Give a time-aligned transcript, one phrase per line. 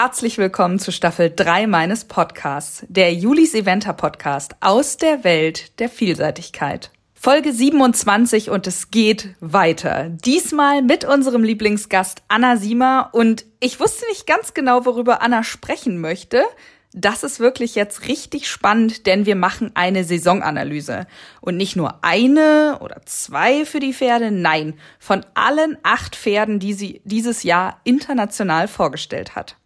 [0.00, 5.88] Herzlich willkommen zu Staffel 3 meines Podcasts, der Julis Eventer Podcast aus der Welt der
[5.88, 6.92] Vielseitigkeit.
[7.14, 10.08] Folge 27 und es geht weiter.
[10.08, 16.00] Diesmal mit unserem Lieblingsgast Anna Siemer und ich wusste nicht ganz genau, worüber Anna sprechen
[16.00, 16.44] möchte.
[16.92, 21.08] Das ist wirklich jetzt richtig spannend, denn wir machen eine Saisonanalyse.
[21.40, 26.74] Und nicht nur eine oder zwei für die Pferde, nein, von allen acht Pferden, die
[26.74, 29.56] sie dieses Jahr international vorgestellt hat.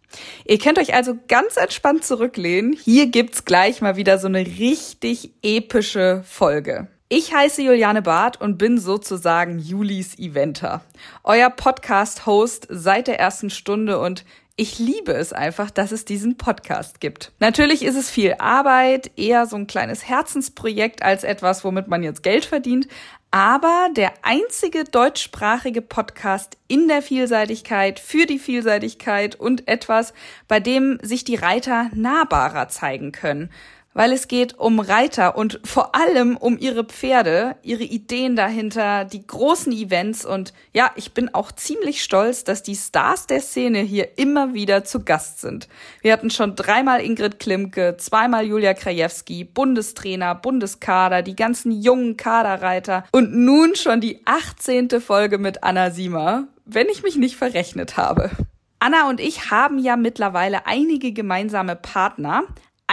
[0.45, 2.73] Ihr könnt euch also ganz entspannt zurücklehnen.
[2.73, 6.87] Hier gibt's gleich mal wieder so eine richtig epische Folge.
[7.09, 10.81] Ich heiße Juliane Barth und bin sozusagen Julis Eventer.
[11.23, 16.99] Euer Podcast-Host seit der ersten Stunde und ich liebe es einfach, dass es diesen Podcast
[16.99, 17.31] gibt.
[17.39, 22.21] Natürlich ist es viel Arbeit, eher so ein kleines Herzensprojekt als etwas, womit man jetzt
[22.21, 22.87] Geld verdient,
[23.33, 30.13] aber der einzige deutschsprachige Podcast in der Vielseitigkeit, für die Vielseitigkeit und etwas,
[30.47, 33.49] bei dem sich die Reiter nahbarer zeigen können
[33.93, 39.25] weil es geht um Reiter und vor allem um ihre Pferde, ihre Ideen dahinter, die
[39.25, 44.17] großen Events und ja, ich bin auch ziemlich stolz, dass die Stars der Szene hier
[44.17, 45.67] immer wieder zu Gast sind.
[46.01, 53.05] Wir hatten schon dreimal Ingrid Klimke, zweimal Julia Krajewski, Bundestrainer, Bundeskader, die ganzen jungen Kaderreiter
[53.11, 54.89] und nun schon die 18.
[55.01, 58.31] Folge mit Anna Siemer, wenn ich mich nicht verrechnet habe.
[58.79, 62.43] Anna und ich haben ja mittlerweile einige gemeinsame Partner,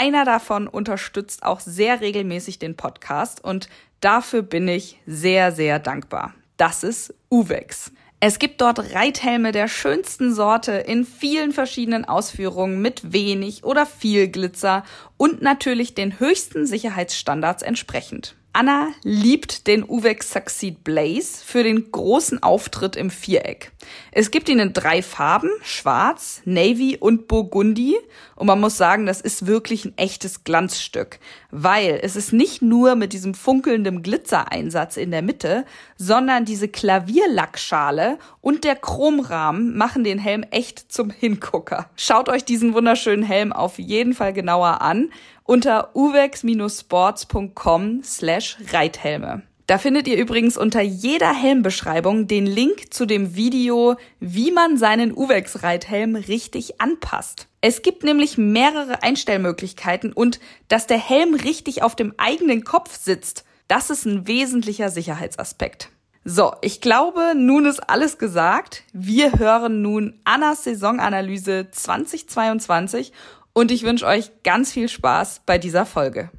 [0.01, 3.69] einer davon unterstützt auch sehr regelmäßig den Podcast und
[4.01, 6.33] dafür bin ich sehr, sehr dankbar.
[6.56, 7.93] Das ist Uvex.
[8.19, 14.28] Es gibt dort Reithelme der schönsten Sorte in vielen verschiedenen Ausführungen mit wenig oder viel
[14.28, 14.84] Glitzer
[15.19, 18.37] und natürlich den höchsten Sicherheitsstandards entsprechend.
[18.53, 23.71] Anna liebt den Uvex Succeed Blaze für den großen Auftritt im Viereck.
[24.11, 27.97] Es gibt ihn in drei Farben, schwarz, navy und burgundi.
[28.34, 31.21] Und man muss sagen, das ist wirklich ein echtes Glanzstück,
[31.53, 35.65] weil es ist nicht nur mit diesem funkelnden Glitzereinsatz in der Mitte,
[35.97, 41.89] sondern diese Klavierlackschale und der Chromrahmen machen den Helm echt zum Hingucker.
[41.94, 45.10] Schaut euch diesen wunderschönen Helm auf jeden Fall genauer an
[45.50, 49.43] unter uvex-sports.com slash Reithelme.
[49.66, 55.12] Da findet ihr übrigens unter jeder Helmbeschreibung den Link zu dem Video, wie man seinen
[55.12, 57.49] Uvex-Reithelm richtig anpasst.
[57.60, 63.44] Es gibt nämlich mehrere Einstellmöglichkeiten und dass der Helm richtig auf dem eigenen Kopf sitzt,
[63.66, 65.89] das ist ein wesentlicher Sicherheitsaspekt.
[66.22, 68.84] So, ich glaube, nun ist alles gesagt.
[68.93, 73.12] Wir hören nun Annas Saisonanalyse 2022
[73.60, 76.31] und ich wünsche euch ganz viel Spaß bei dieser Folge.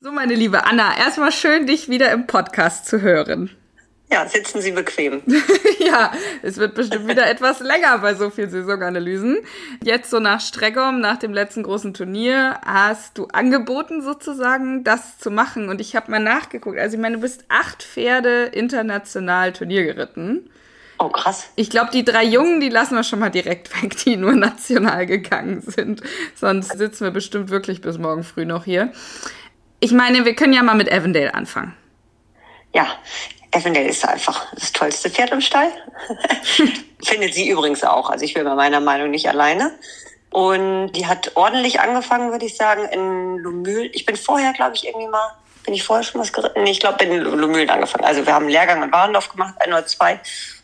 [0.00, 3.50] So, meine liebe Anna, erstmal schön, dich wieder im Podcast zu hören.
[4.08, 5.22] Ja, sitzen Sie bequem.
[5.80, 6.12] ja,
[6.42, 9.38] es wird bestimmt wieder etwas länger bei so vielen Saisonanalysen.
[9.82, 15.32] Jetzt so nach Streckom, nach dem letzten großen Turnier, hast du angeboten sozusagen, das zu
[15.32, 15.68] machen.
[15.68, 16.78] Und ich habe mal nachgeguckt.
[16.78, 20.50] Also ich meine, du bist acht Pferde international Turnier geritten.
[20.98, 21.50] Oh, krass.
[21.56, 25.06] Ich glaube, die drei Jungen, die lassen wir schon mal direkt weg, die nur national
[25.06, 26.02] gegangen sind.
[26.36, 28.92] Sonst sitzen wir bestimmt wirklich bis morgen früh noch hier.
[29.80, 31.74] Ich meine, wir können ja mal mit Avondale anfangen.
[32.74, 32.86] Ja,
[33.56, 35.68] Avondale ist einfach das tollste Pferd im Stall.
[37.04, 38.10] Findet sie übrigens auch.
[38.10, 39.72] Also ich bin bei meiner Meinung nicht alleine.
[40.30, 43.90] Und die hat ordentlich angefangen, würde ich sagen, in Lumül.
[43.94, 45.32] Ich bin vorher, glaube ich, irgendwie mal,
[45.64, 46.62] bin ich vorher schon was geritten?
[46.62, 48.04] Nee, ich glaube, bin in Lumülen angefangen.
[48.04, 50.20] Also wir haben einen Lehrgang in Warendorf gemacht, ein oder zwei.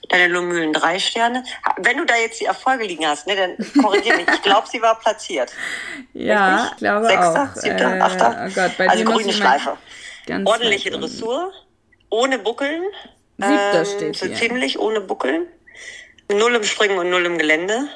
[0.08, 1.44] Dann in Lumülen drei Sterne.
[1.78, 4.26] Wenn du da jetzt die Erfolge liegen hast, ne, dann korrigiere mich.
[4.28, 5.50] Ich glaube, sie war platziert.
[6.12, 6.72] Ja, Richtig?
[6.72, 7.60] ich glaube Sechster, auch.
[7.60, 8.46] Siebter, äh, Achter.
[8.46, 9.78] Oh Gott, also grüne Schleife.
[10.44, 11.52] Ordentliche Dressur
[12.12, 12.82] ohne Buckeln.
[13.38, 14.36] Siebter ähm, steht so hier.
[14.36, 15.46] ziemlich ohne Buckeln.
[16.30, 17.88] Null im Springen und null im Gelände.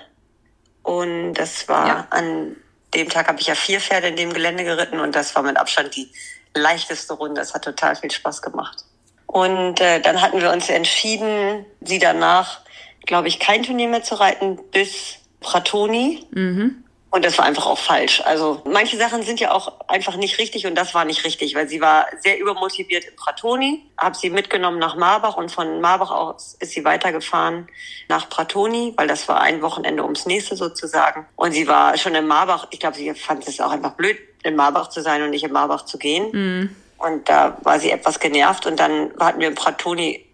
[0.82, 2.06] Und das war ja.
[2.10, 2.56] an
[2.94, 5.56] dem Tag habe ich ja vier Pferde in dem Gelände geritten und das war mit
[5.56, 6.10] Abstand die
[6.54, 7.40] leichteste Runde.
[7.40, 8.84] Es hat total viel Spaß gemacht.
[9.26, 12.60] Und äh, dann hatten wir uns entschieden, sie danach,
[13.04, 16.24] glaube ich, kein Turnier mehr zu reiten bis Pratoni.
[16.30, 16.84] Mhm.
[17.16, 18.20] Und das war einfach auch falsch.
[18.26, 21.66] Also manche Sachen sind ja auch einfach nicht richtig und das war nicht richtig, weil
[21.66, 26.58] sie war sehr übermotiviert in Pratoni, habe sie mitgenommen nach Marbach und von Marbach aus
[26.60, 27.68] ist sie weitergefahren
[28.10, 31.24] nach Pratoni, weil das war ein Wochenende ums nächste sozusagen.
[31.36, 34.54] Und sie war schon in Marbach, ich glaube, sie fand es auch einfach blöd, in
[34.54, 36.28] Marbach zu sein und nicht in Marbach zu gehen.
[36.32, 36.76] Mhm.
[36.98, 40.25] Und da war sie etwas genervt und dann hatten wir in Pratoni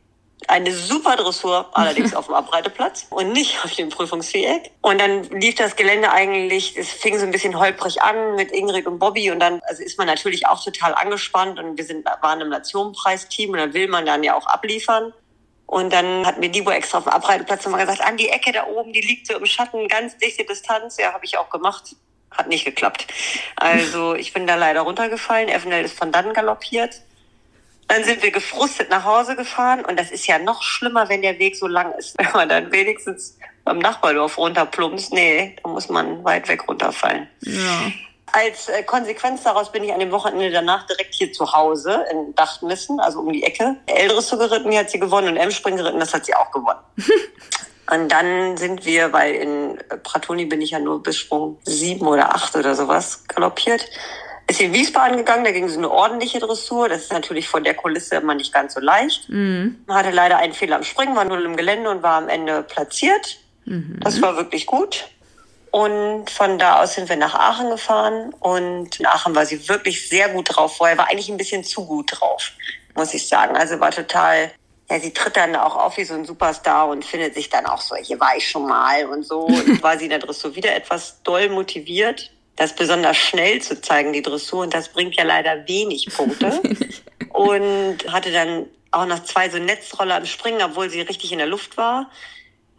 [0.49, 4.71] eine super Dressur, allerdings auf dem Abreiteplatz und nicht auf dem Prüfungsviereck.
[4.81, 8.87] Und dann lief das Gelände eigentlich, es fing so ein bisschen holprig an mit Ingrid
[8.87, 12.41] und Bobby und dann also ist man natürlich auch total angespannt und wir sind, waren
[12.41, 15.13] im Nationenpreisteam und dann will man dann ja auch abliefern.
[15.73, 18.67] Und dann hat mir Libo extra auf dem Abreiteplatz nochmal gesagt, an die Ecke da
[18.67, 20.99] oben, die liegt so im Schatten, ganz dichte Distanz.
[20.99, 21.97] Ja, habe ich auch gemacht.
[22.31, 23.07] Hat nicht geklappt.
[23.57, 25.49] Also ich bin da leider runtergefallen.
[25.49, 27.01] Evenel ist von dann galoppiert.
[27.93, 31.39] Dann sind wir gefrustet nach Hause gefahren und das ist ja noch schlimmer, wenn der
[31.39, 32.17] Weg so lang ist.
[32.19, 37.29] Wenn man dann wenigstens beim Nachbardorf runterplumpst, nee, da muss man weit weg runterfallen.
[37.43, 37.93] Ja.
[38.33, 42.35] Als äh, Konsequenz daraus bin ich an dem Wochenende danach direkt hier zu Hause in
[42.35, 43.77] Dachtmissen, also um die Ecke.
[43.85, 46.81] Älteres so geritten, die hat sie gewonnen und M-Spring geritten, das hat sie auch gewonnen.
[47.91, 52.35] und dann sind wir, weil in Pratoni bin ich ja nur bis Sprung sieben oder
[52.35, 53.87] acht oder sowas galoppiert,
[54.53, 56.89] ist in Wiesbaden gegangen, da ging es eine ordentliche Dressur.
[56.89, 59.29] Das ist natürlich von der Kulisse immer nicht ganz so leicht.
[59.29, 59.85] Mhm.
[59.89, 63.39] Hatte leider einen Fehler am Springen, war null im Gelände und war am Ende platziert.
[63.65, 63.99] Mhm.
[64.01, 65.09] Das war wirklich gut.
[65.71, 70.07] Und von da aus sind wir nach Aachen gefahren und in Aachen war sie wirklich
[70.07, 70.77] sehr gut drauf.
[70.77, 72.53] Vorher war eigentlich ein bisschen zu gut drauf,
[72.95, 73.57] muss ich sagen.
[73.57, 74.51] Also war total,
[74.91, 77.81] ja, sie tritt dann auch auf wie so ein Superstar und findet sich dann auch
[77.81, 79.41] so, hier war ich schon mal und so.
[79.47, 84.13] Und war sie in der Dressur wieder etwas doll motiviert, das besonders schnell zu zeigen,
[84.13, 84.63] die Dressur.
[84.63, 86.61] Und das bringt ja leider wenig Punkte.
[87.33, 91.47] und hatte dann auch noch zwei so Netzroller am Springen, obwohl sie richtig in der
[91.47, 92.11] Luft war.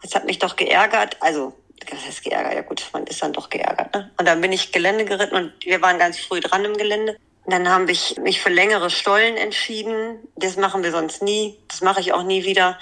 [0.02, 1.18] Das hat mich doch geärgert.
[1.22, 1.54] Also
[1.90, 3.94] das heißt geärgert, ja gut, man ist dann doch geärgert.
[3.94, 4.12] Ne?
[4.18, 7.18] Und dann bin ich Gelände geritten und wir waren ganz früh dran im Gelände.
[7.46, 10.20] Und dann habe ich mich für längere Stollen entschieden.
[10.36, 11.58] Das machen wir sonst nie.
[11.68, 12.80] Das mache ich auch nie wieder.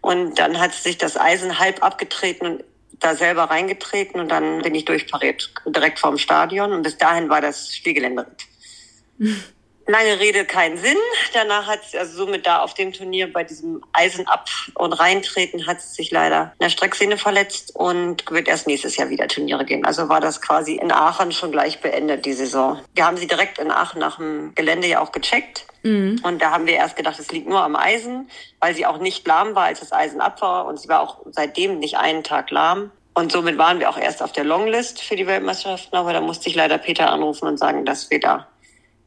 [0.00, 2.64] Und dann hat sich das Eisen halb abgetreten und
[3.00, 6.72] da selber reingetreten und dann bin ich durchpariert, direkt vorm Stadion.
[6.72, 8.46] Und bis dahin war das Spielgeländeritt.
[9.86, 10.96] Lange Rede, keinen Sinn.
[11.32, 15.66] Danach hat sie, also somit da auf dem Turnier bei diesem Eisen ab und reintreten,
[15.66, 19.64] hat sie sich leider in der Strecksehne verletzt und wird erst nächstes Jahr wieder Turniere
[19.64, 19.84] gehen.
[19.84, 22.78] Also war das quasi in Aachen schon gleich beendet, die Saison.
[22.94, 25.66] Wir haben sie direkt in Aachen nach dem Gelände ja auch gecheckt.
[25.82, 26.20] Mhm.
[26.22, 28.30] Und da haben wir erst gedacht, es liegt nur am Eisen,
[28.60, 30.66] weil sie auch nicht lahm war, als das Eisen ab war.
[30.66, 32.92] Und sie war auch seitdem nicht einen Tag lahm.
[33.12, 35.96] Und somit waren wir auch erst auf der Longlist für die Weltmeisterschaften.
[35.96, 38.46] Aber da musste ich leider Peter anrufen und sagen, dass wir da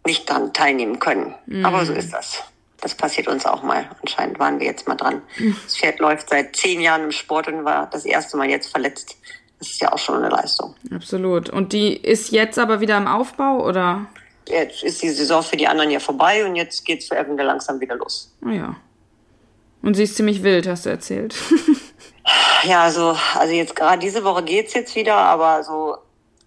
[0.05, 1.33] nicht dran teilnehmen können.
[1.45, 1.65] Mhm.
[1.65, 2.43] Aber so ist das.
[2.81, 3.89] Das passiert uns auch mal.
[4.01, 5.21] Anscheinend waren wir jetzt mal dran.
[5.37, 5.55] Mhm.
[5.63, 9.15] Das Pferd läuft seit zehn Jahren im Sport und war das erste Mal jetzt verletzt.
[9.59, 10.75] Das ist ja auch schon eine Leistung.
[10.93, 11.49] Absolut.
[11.49, 14.07] Und die ist jetzt aber wieder im Aufbau, oder?
[14.49, 17.79] Jetzt ist die Saison für die anderen ja vorbei und jetzt geht's für Evan langsam
[17.79, 18.35] wieder los.
[18.45, 18.75] Ah ja.
[19.81, 21.33] Und sie ist ziemlich wild, hast du erzählt.
[22.63, 25.95] ja, so, also jetzt gerade diese Woche geht's jetzt wieder, aber so,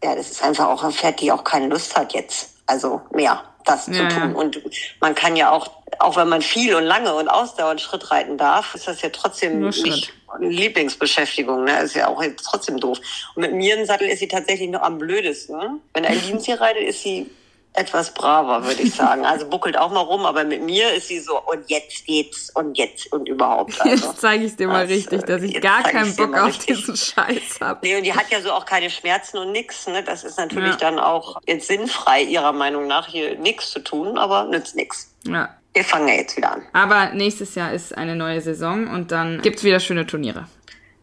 [0.05, 3.43] ja, das ist einfach auch ein Pferd, die auch keine Lust hat jetzt also mehr
[3.65, 4.31] das ja, zu tun.
[4.31, 4.39] Ja.
[4.39, 4.61] Und
[5.01, 8.75] man kann ja auch, auch wenn man viel und lange und ausdauernd Schritt reiten darf,
[8.75, 11.65] ist das ja trotzdem nicht Lieblingsbeschäftigung.
[11.65, 11.81] Ne?
[11.81, 12.99] Ist ja auch jetzt trotzdem doof.
[13.35, 15.81] Und mit mir im Sattel ist sie tatsächlich noch am blödesten.
[15.93, 17.31] Wenn ein Dienst hier reitet, ist sie
[17.77, 19.25] etwas braver, würde ich sagen.
[19.25, 22.77] Also buckelt auch mal rum, aber mit mir ist sie so, und jetzt geht's und
[22.77, 23.81] jetzt und überhaupt.
[23.81, 26.79] Also, jetzt zeige ich dir mal das, richtig, dass ich gar keinen Bock auf richtig.
[26.79, 27.81] diesen Scheiß habe.
[27.83, 29.87] Nee, und die hat ja so auch keine Schmerzen und nix.
[29.87, 30.03] Ne?
[30.03, 30.77] Das ist natürlich ja.
[30.77, 35.15] dann auch jetzt sinnfrei, ihrer Meinung nach, hier nichts zu tun, aber nützt nichts.
[35.27, 35.55] Ja.
[35.75, 36.63] Wir fangen ja jetzt wieder an.
[36.73, 40.47] Aber nächstes Jahr ist eine neue Saison und dann gibt's wieder schöne Turniere.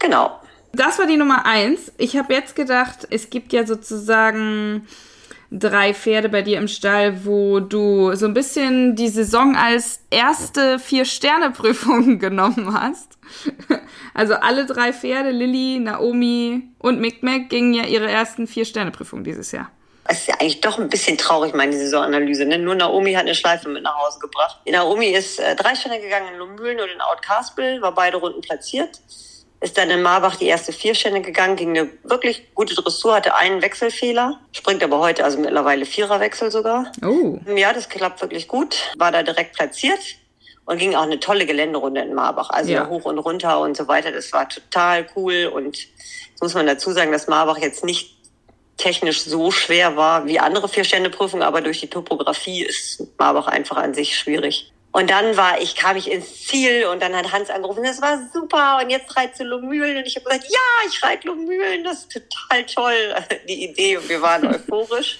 [0.00, 0.40] Genau.
[0.72, 1.92] Das war die Nummer eins.
[1.98, 4.88] Ich habe jetzt gedacht, es gibt ja sozusagen
[5.58, 10.78] drei Pferde bei dir im Stall, wo du so ein bisschen die Saison als erste
[10.78, 13.18] Vier-Sterne-Prüfung genommen hast.
[14.12, 19.70] Also alle drei Pferde, Lilly, Naomi und Micmac, gingen ja ihre ersten Vier-Sterne-Prüfungen dieses Jahr.
[20.06, 22.44] Es ist ja eigentlich doch ein bisschen traurig, meine Saisonanalyse.
[22.44, 22.58] Ne?
[22.58, 24.60] Nur Naomi hat eine Schleife mit nach Hause gebracht.
[24.66, 28.42] Naomi ist äh, drei Sterne gegangen in Lumbühlen und in Out Caspel, war beide Runden
[28.42, 29.00] platziert
[29.64, 33.62] ist dann in Marbach die erste Vierstände gegangen, ging eine wirklich gute Dressur, hatte einen
[33.62, 36.92] Wechselfehler, springt aber heute also mittlerweile Viererwechsel sogar.
[37.02, 37.38] Oh.
[37.56, 40.00] Ja, das klappt wirklich gut, war da direkt platziert
[40.66, 42.86] und ging auch eine tolle Geländerunde in Marbach, also ja.
[42.86, 44.12] hoch und runter und so weiter.
[44.12, 45.78] Das war total cool und
[46.42, 48.18] muss man dazu sagen, dass Marbach jetzt nicht
[48.76, 53.94] technisch so schwer war wie andere Vierstände-Prüfungen, aber durch die Topografie ist Marbach einfach an
[53.94, 54.73] sich schwierig.
[54.94, 58.30] Und dann war ich, kam ich ins Ziel und dann hat Hans angerufen, das war
[58.32, 62.02] super und jetzt reitst du Lomühlen und ich habe gesagt, ja, ich reite Lomühlen, das
[62.02, 63.16] ist total toll,
[63.48, 65.18] die Idee und wir waren euphorisch.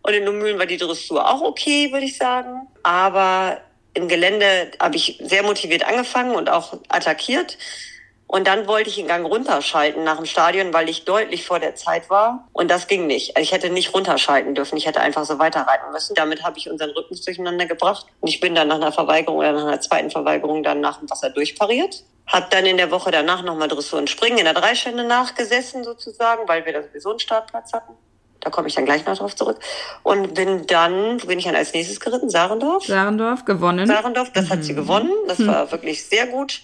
[0.00, 2.66] Und in Lomühlen war die Dressur auch okay, würde ich sagen.
[2.82, 3.60] Aber
[3.92, 7.58] im Gelände habe ich sehr motiviert angefangen und auch attackiert.
[8.32, 11.74] Und dann wollte ich den Gang runterschalten nach dem Stadion, weil ich deutlich vor der
[11.74, 12.46] Zeit war.
[12.52, 13.36] Und das ging nicht.
[13.36, 14.76] Also ich hätte nicht runterschalten dürfen.
[14.76, 16.14] Ich hätte einfach so weiterreiten müssen.
[16.14, 18.06] Damit habe ich unseren Rhythmus durcheinander gebracht.
[18.20, 21.10] Und ich bin dann nach einer Verweigerung oder nach einer zweiten Verweigerung dann nach dem
[21.10, 22.04] Wasser durchpariert.
[22.28, 26.46] Hab dann in der Woche danach nochmal Dressur und Springen in der Dreistände nachgesessen sozusagen,
[26.46, 27.94] weil wir da sowieso einen Startplatz hatten.
[28.38, 29.58] Da komme ich dann gleich noch drauf zurück.
[30.04, 32.30] Und bin dann, wo bin ich dann als nächstes geritten?
[32.30, 32.86] Sarendorf.
[32.86, 33.88] Sarendorf, gewonnen.
[33.88, 34.50] Sarendorf, das mhm.
[34.50, 34.76] hat sie mhm.
[34.76, 35.10] gewonnen.
[35.26, 35.48] Das mhm.
[35.48, 36.62] war wirklich sehr gut.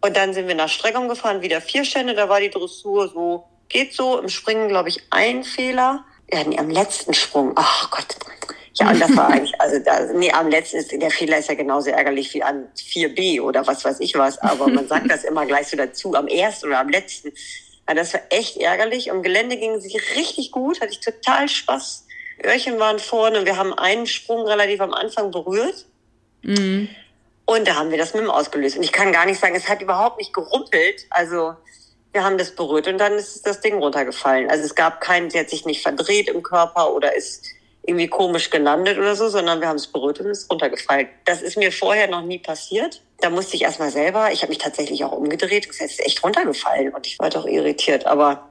[0.00, 3.44] Und dann sind wir nach Streckung gefahren, wieder vier Stände, da war die Dressur so,
[3.68, 6.04] geht so, im Springen, glaube ich, ein Fehler.
[6.32, 8.16] Ja, nee, am letzten Sprung, ach Gott.
[8.74, 11.54] Ja, und das war eigentlich, also da, nee, am letzten ist, der Fehler ist ja
[11.54, 15.46] genauso ärgerlich wie an 4b oder was weiß ich was, aber man sagt das immer
[15.46, 17.32] gleich so dazu, am ersten oder am letzten.
[17.88, 19.10] Ja, das war echt ärgerlich.
[19.10, 22.06] Am Gelände ging es richtig gut, hatte ich total Spaß.
[22.44, 25.86] Öhrchen waren vorne, wir haben einen Sprung relativ am Anfang berührt.
[26.42, 26.88] Mhm.
[27.48, 28.76] Und da haben wir das mit dem ausgelöst.
[28.76, 31.06] Und ich kann gar nicht sagen, es hat überhaupt nicht gerumpelt.
[31.08, 31.54] Also
[32.12, 34.50] wir haben das berührt und dann ist das Ding runtergefallen.
[34.50, 37.46] Also es gab keinen, sie hat sich nicht verdreht im Körper oder ist
[37.86, 41.08] irgendwie komisch gelandet oder so, sondern wir haben es berührt und es ist runtergefallen.
[41.24, 43.00] Das ist mir vorher noch nie passiert.
[43.22, 46.92] Da musste ich erstmal selber, ich habe mich tatsächlich auch umgedreht, es ist echt runtergefallen
[46.92, 48.04] und ich war doch irritiert.
[48.04, 48.50] Aber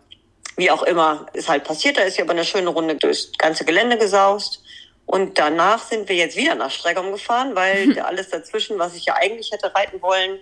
[0.56, 2.00] wie auch immer, ist halt passiert.
[2.00, 4.64] Da ist ja aber eine schöne Runde durchs ganze Gelände gesaust.
[5.08, 9.16] Und danach sind wir jetzt wieder nach Streckung gefahren, weil alles dazwischen, was ich ja
[9.16, 10.38] eigentlich hätte reiten wollen,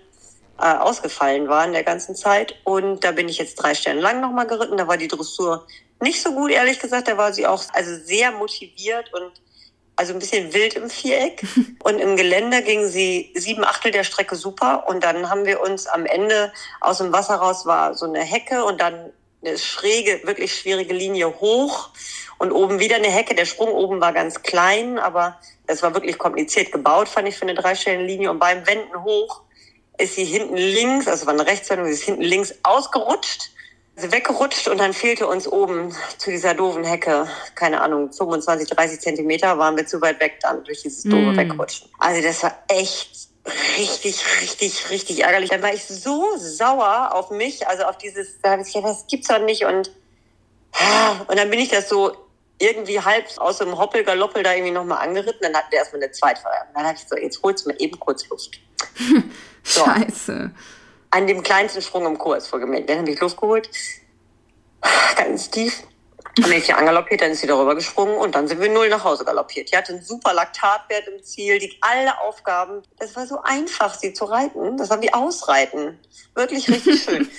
[0.60, 2.56] äh, ausgefallen war in der ganzen Zeit.
[2.64, 4.78] Und da bin ich jetzt drei Sterne lang nochmal geritten.
[4.78, 5.68] Da war die Dressur
[6.02, 7.08] nicht so gut, ehrlich gesagt.
[7.08, 9.32] Da war sie auch also sehr motiviert und
[9.98, 11.44] also ein bisschen wild im Viereck.
[11.84, 14.90] Und im Gelände ging sie sieben Achtel der Strecke super.
[14.90, 18.66] Und dann haben wir uns am Ende aus dem Wasser raus war so eine Hecke
[18.66, 19.14] und dann
[19.46, 21.92] eine schräge, wirklich schwierige Linie hoch
[22.38, 23.36] und oben wieder eine Hecke.
[23.36, 27.44] Der Sprung oben war ganz klein, aber es war wirklich kompliziert gebaut, fand ich für
[27.44, 28.30] eine Dreistellenlinie.
[28.32, 29.42] Und beim Wenden hoch
[29.98, 33.52] ist sie hinten links, also war eine Rechtswendung, sie ist hinten links ausgerutscht,
[33.96, 39.00] sie weggerutscht und dann fehlte uns oben zu dieser doofen Hecke, keine Ahnung, 25, 30
[39.00, 41.38] Zentimeter, waren wir zu weit weg dann durch dieses doofe mm.
[41.38, 41.90] Wegrutschen.
[42.00, 43.30] Also das war echt
[43.78, 45.50] richtig, richtig, richtig ärgerlich.
[45.50, 49.08] Dann war ich so sauer auf mich, also auf dieses, da habe ich gedacht, das
[49.08, 49.92] gibt's doch nicht und
[51.28, 52.12] und dann bin ich das so
[52.60, 55.42] irgendwie halb aus dem Hoppelgaloppel da irgendwie nochmal angeritten.
[55.42, 56.66] Dann hatten wir erstmal eine Zweitfeier.
[56.68, 58.60] Und dann hatte ich so, jetzt holst du mir eben kurz Luft.
[59.68, 59.84] So.
[59.84, 60.52] Scheiße.
[61.10, 62.88] An dem kleinsten Sprung im Kurs vorgemeldet.
[62.88, 63.68] Dann habe ich Luft geholt.
[65.18, 65.82] Ganz tief.
[66.36, 68.90] Dann bin ich hier angaloppiert, dann ist sie darüber gesprungen und dann sind wir null
[68.90, 69.72] nach Hause galoppiert.
[69.72, 72.84] Die hatte einen super Laktatwert im Ziel, die alle Aufgaben.
[73.00, 74.76] Das war so einfach, sie zu reiten.
[74.78, 75.98] Das war wie Ausreiten.
[76.34, 77.30] Wirklich richtig schön.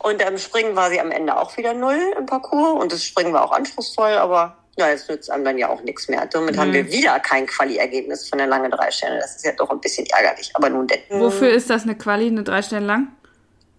[0.00, 3.32] Und im Springen war sie am Ende auch wieder null im Parcours und das Springen
[3.32, 6.28] war auch anspruchsvoll, aber ja, jetzt nützt einem dann ja auch nichts mehr.
[6.32, 6.60] Somit mhm.
[6.60, 9.18] haben wir wieder kein Quali-Ergebnis von der lange drei Sterne.
[9.18, 10.50] Das ist ja doch ein bisschen ärgerlich.
[10.54, 11.00] Aber nun denn.
[11.10, 13.08] Wofür ist das eine Quali, eine drei Sterne lang?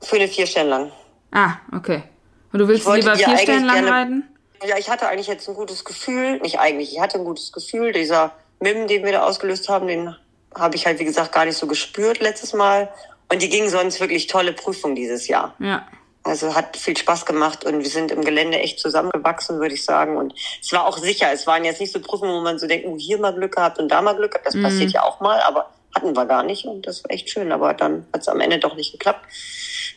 [0.01, 0.91] Für eine vier Sterne lang.
[1.31, 2.03] Ah, okay.
[2.51, 4.23] Und du willst lieber vier Sterne lang gerne, reiten?
[4.67, 6.39] Ja, ich hatte eigentlich jetzt ein gutes Gefühl.
[6.39, 7.93] Nicht eigentlich, ich hatte ein gutes Gefühl.
[7.93, 10.13] Dieser MIM, den wir da ausgelöst haben, den
[10.53, 12.89] habe ich halt, wie gesagt, gar nicht so gespürt letztes Mal.
[13.31, 15.55] Und die ging sonst wirklich tolle Prüfung dieses Jahr.
[15.59, 15.87] Ja.
[16.29, 20.15] Also hat viel Spaß gemacht und wir sind im Gelände echt zusammengewachsen, würde ich sagen.
[20.15, 21.31] Und es war auch sicher.
[21.33, 23.79] Es waren jetzt nicht so Prüfungen, wo man so denkt, oh, hier mal Glück gehabt
[23.79, 24.45] und da mal Glück gehabt.
[24.45, 24.61] Das mhm.
[24.61, 26.65] passiert ja auch mal, aber hatten wir gar nicht.
[26.65, 27.51] Und das war echt schön.
[27.51, 29.25] Aber dann hat es am Ende doch nicht geklappt.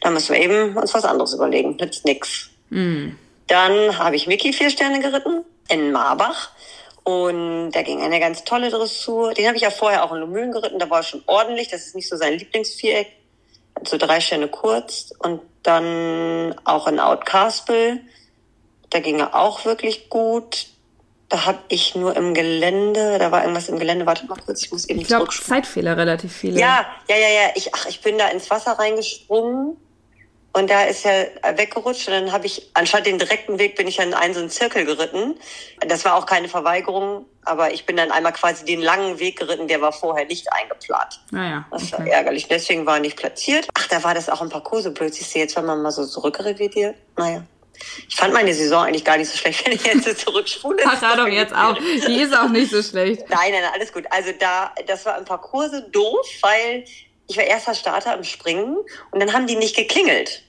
[0.00, 1.76] Da müssen wir eben uns was anderes überlegen.
[1.76, 2.48] Nützt nix.
[2.70, 3.18] Mhm.
[3.48, 6.50] Dann habe ich Mickey vier Sterne geritten in Marbach.
[7.04, 9.34] Und da ging eine ganz tolle Dressur.
[9.34, 10.78] Den habe ich ja vorher auch in Lumülen geritten.
[10.78, 11.68] Da war er schon ordentlich.
[11.68, 13.21] Das ist nicht so sein Lieblingsviereck
[13.86, 18.00] so drei Sterne kurz und dann auch in Outcaspel.
[18.90, 20.66] Da ging er auch wirklich gut.
[21.28, 24.70] Da habe ich nur im Gelände, da war irgendwas im Gelände, warte mal kurz, ich
[24.70, 26.60] muss eben Ich glaube, Zeitfehler relativ viele.
[26.60, 27.50] Ja, ja, ja, ja.
[27.54, 29.78] Ich, ach, ich bin da ins Wasser reingesprungen
[30.54, 33.96] und da ist er weggerutscht und dann habe ich, anstatt den direkten Weg, bin ich
[33.96, 35.34] dann in einen so einen Zirkel geritten.
[35.80, 39.66] Das war auch keine Verweigerung, aber ich bin dann einmal quasi den langen Weg geritten,
[39.66, 41.20] der war vorher nicht eingeplant.
[41.30, 41.64] Naja.
[41.70, 41.86] Ah, okay.
[41.90, 42.48] Das war ärgerlich.
[42.48, 43.66] Deswegen war er nicht platziert.
[43.74, 45.14] Ach, da war das auch ein Parcours so blöd.
[45.14, 46.96] Siehst du jetzt, wenn man mal so zurückrevidiert?
[47.16, 47.44] Naja.
[48.08, 50.82] Ich fand meine Saison eigentlich gar nicht so schlecht, wenn ich jetzt so zurückspule.
[50.84, 51.76] Ach, doch jetzt auch.
[52.06, 53.22] Die ist auch nicht so schlecht.
[53.30, 54.04] Nein, nein, alles gut.
[54.10, 56.84] Also da, das war im Parcours so doof, weil
[57.28, 58.76] ich war erster Starter im Springen
[59.10, 60.42] und dann haben die nicht geklingelt.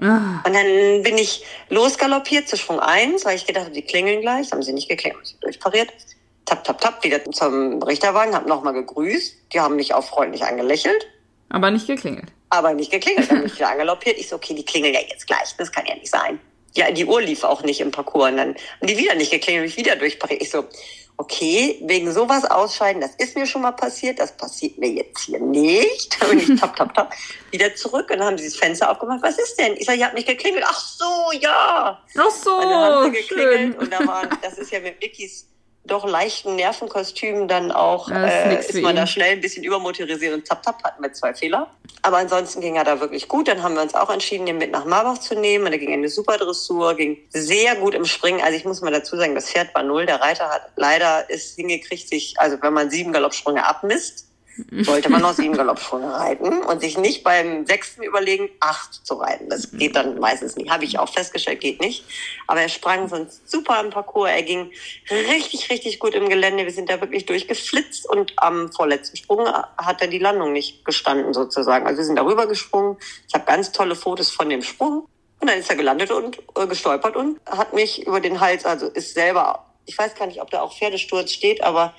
[0.00, 0.42] Ah.
[0.46, 4.44] Und dann bin ich losgaloppiert zu Schwung 1, weil ich gedacht habe, die klingeln gleich.
[4.44, 5.36] Das haben sie nicht geklingelt.
[5.42, 5.92] Durchpariert.
[6.46, 9.52] Tap, tap, tap, wieder zum Richterwagen, habe nochmal gegrüßt.
[9.52, 11.06] Die haben mich auch freundlich angelächelt.
[11.50, 12.32] Aber nicht geklingelt.
[12.48, 13.30] Aber nicht geklingelt.
[13.30, 14.18] Dann bin ich wieder angaloppiert.
[14.18, 15.54] Ich so, okay, die klingeln ja jetzt gleich.
[15.58, 16.40] Das kann ja nicht sein.
[16.74, 18.30] Ja, die Uhr lief auch nicht im Parcours.
[18.30, 20.40] Und dann haben die wieder nicht geklingelt, mich wieder durchpariert.
[20.40, 20.64] Ich so,
[21.20, 25.38] okay, wegen sowas ausscheiden, das ist mir schon mal passiert, das passiert mir jetzt hier
[25.38, 26.16] nicht.
[26.20, 27.14] Da bin ich tap, tap, tap,
[27.50, 29.22] wieder zurück und dann haben sie das Fenster aufgemacht.
[29.22, 29.74] Was ist denn?
[29.76, 30.64] Ich sage, ihr habt nicht geklingelt.
[30.66, 32.02] Ach so, ja.
[32.16, 33.74] Ach so, und dann haben sie geklingelt schön.
[33.74, 35.46] und da waren, das ist ja mit Vickys
[35.90, 40.64] doch leichten Nervenkostüm dann auch äh, ist man da schnell ein bisschen übermotorisiert und zap
[40.64, 41.68] zap hatten wir zwei Fehler.
[42.02, 43.48] Aber ansonsten ging er da wirklich gut.
[43.48, 45.66] Dann haben wir uns auch entschieden, den mit nach Marbach zu nehmen.
[45.66, 48.40] Und da ging eine super Dressur, ging sehr gut im Springen.
[48.40, 50.06] Also ich muss mal dazu sagen, das Pferd war null.
[50.06, 54.29] Der Reiter hat leider es hingekriegt, sich, also wenn man sieben Galoppsprünge abmisst,
[54.82, 59.48] sollte man noch sieben Galoppsprünge reiten und sich nicht beim sechsten überlegen, acht zu reiten.
[59.48, 60.70] Das geht dann meistens nicht.
[60.70, 62.04] Habe ich auch festgestellt, geht nicht.
[62.46, 64.30] Aber er sprang sonst super im Parcours.
[64.30, 64.70] Er ging
[65.10, 66.64] richtig, richtig gut im Gelände.
[66.64, 71.32] Wir sind da wirklich durchgeflitzt und am vorletzten Sprung hat er die Landung nicht gestanden
[71.32, 71.86] sozusagen.
[71.86, 72.96] Also wir sind darüber gesprungen.
[73.28, 75.06] Ich habe ganz tolle Fotos von dem Sprung.
[75.40, 78.88] Und dann ist er gelandet und äh, gestolpert und hat mich über den Hals, also
[78.88, 81.94] ist selber, ich weiß gar nicht, ob da auch Pferdesturz steht, aber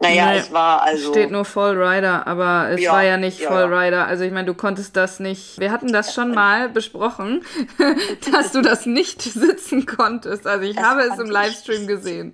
[0.00, 1.10] naja, nee, es war also.
[1.10, 4.06] Steht nur Fall Rider, aber es ja, war ja nicht ja, Fall Rider.
[4.06, 5.58] Also ich meine, du konntest das nicht.
[5.58, 7.44] Wir hatten das schon mal besprochen,
[8.32, 10.46] dass du das nicht sitzen konntest.
[10.46, 12.32] Also ich das habe es im Livestream gesehen.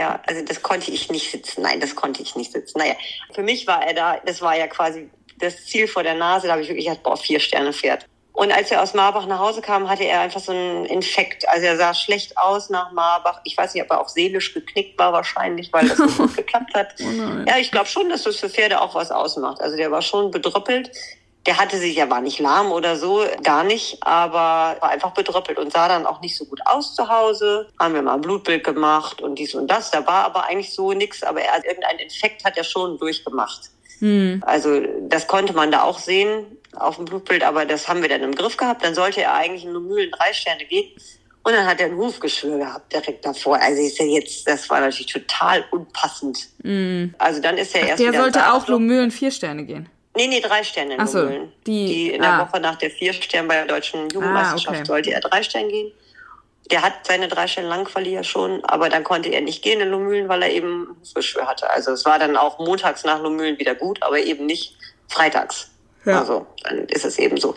[0.00, 1.62] Ja, also das konnte ich nicht sitzen.
[1.62, 2.78] Nein, das konnte ich nicht sitzen.
[2.78, 2.94] Naja,
[3.32, 5.08] für mich war er da, das war ja quasi
[5.38, 6.48] das Ziel vor der Nase.
[6.48, 8.06] Da habe ich wirklich gedacht, boah, vier Sterne Pferd.
[8.32, 11.46] Und als er aus Marbach nach Hause kam, hatte er einfach so einen Infekt.
[11.48, 13.40] Also er sah schlecht aus nach Marbach.
[13.44, 16.74] Ich weiß nicht, ob er auch seelisch geknickt war wahrscheinlich, weil das so gut geklappt
[16.74, 16.94] hat.
[17.00, 19.60] Oh ja, ich glaube schon, dass das für Pferde auch was ausmacht.
[19.60, 20.90] Also der war schon bedrüppelt.
[21.44, 25.58] Der hatte sich, er war nicht lahm oder so, gar nicht, aber war einfach bedrüppelt
[25.58, 27.68] und sah dann auch nicht so gut aus zu Hause.
[27.80, 29.90] Haben wir mal ein Blutbild gemacht und dies und das.
[29.90, 33.70] Da war aber eigentlich so nichts, aber er, irgendein Infekt hat er schon durchgemacht.
[33.98, 34.42] Hm.
[34.46, 38.22] Also das konnte man da auch sehen auf dem Blutbild, aber das haben wir dann
[38.22, 38.84] im Griff gehabt.
[38.84, 40.90] Dann sollte er eigentlich in Mühlen drei Sterne gehen.
[41.44, 43.60] Und dann hat er ein Hufgeschwür gehabt direkt davor.
[43.60, 46.38] Also ist er jetzt, das war natürlich total unpassend.
[46.62, 47.06] Mm.
[47.18, 48.02] Also dann ist er Ach, erst.
[48.02, 49.88] Der sollte auch Lumülen vier Sterne gehen.
[50.14, 51.26] Nee, nee, drei Sterne in Ach so,
[51.66, 52.46] Die, die in der ah.
[52.46, 54.86] Woche nach der vier Sterne bei der deutschen Jugendmeisterschaft ah, okay.
[54.86, 55.92] sollte er drei Sterne gehen.
[56.70, 60.28] Der hat seine drei Sterne ja schon, aber dann konnte er nicht gehen in Lumülen,
[60.28, 61.68] weil er eben Hufgeschwür hatte.
[61.70, 64.76] Also es war dann auch montags nach Lumülen wieder gut, aber eben nicht
[65.08, 65.71] freitags.
[66.04, 66.20] Ja.
[66.20, 67.54] Also dann ist es eben so.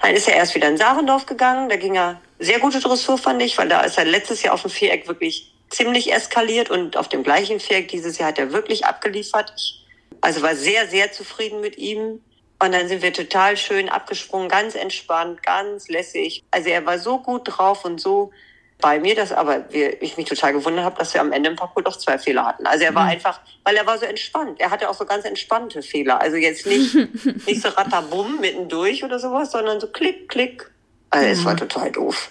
[0.00, 1.68] Dann ist er erst wieder in Sarendorf gegangen.
[1.68, 4.62] Da ging er sehr gute Dressur, fand ich, weil da ist er letztes Jahr auf
[4.62, 8.86] dem Viereck wirklich ziemlich eskaliert und auf dem gleichen Viereck dieses Jahr hat er wirklich
[8.86, 9.52] abgeliefert.
[9.56, 9.84] Ich,
[10.20, 12.20] also war sehr, sehr zufrieden mit ihm.
[12.60, 16.42] Und dann sind wir total schön abgesprungen, ganz entspannt, ganz lässig.
[16.50, 18.32] Also er war so gut drauf und so
[18.80, 21.56] bei mir, dass aber wir, ich mich total gewundert habe, dass wir am Ende im
[21.56, 22.66] Parcours doch zwei Fehler hatten.
[22.66, 23.10] Also er war mhm.
[23.10, 24.60] einfach, weil er war so entspannt.
[24.60, 26.20] Er hatte auch so ganz entspannte Fehler.
[26.20, 26.94] Also jetzt nicht,
[27.46, 30.70] nicht so rattabum mittendurch oder sowas, sondern so klick, klick.
[31.10, 31.32] Also mhm.
[31.32, 31.58] es war mhm.
[31.58, 32.30] total doof.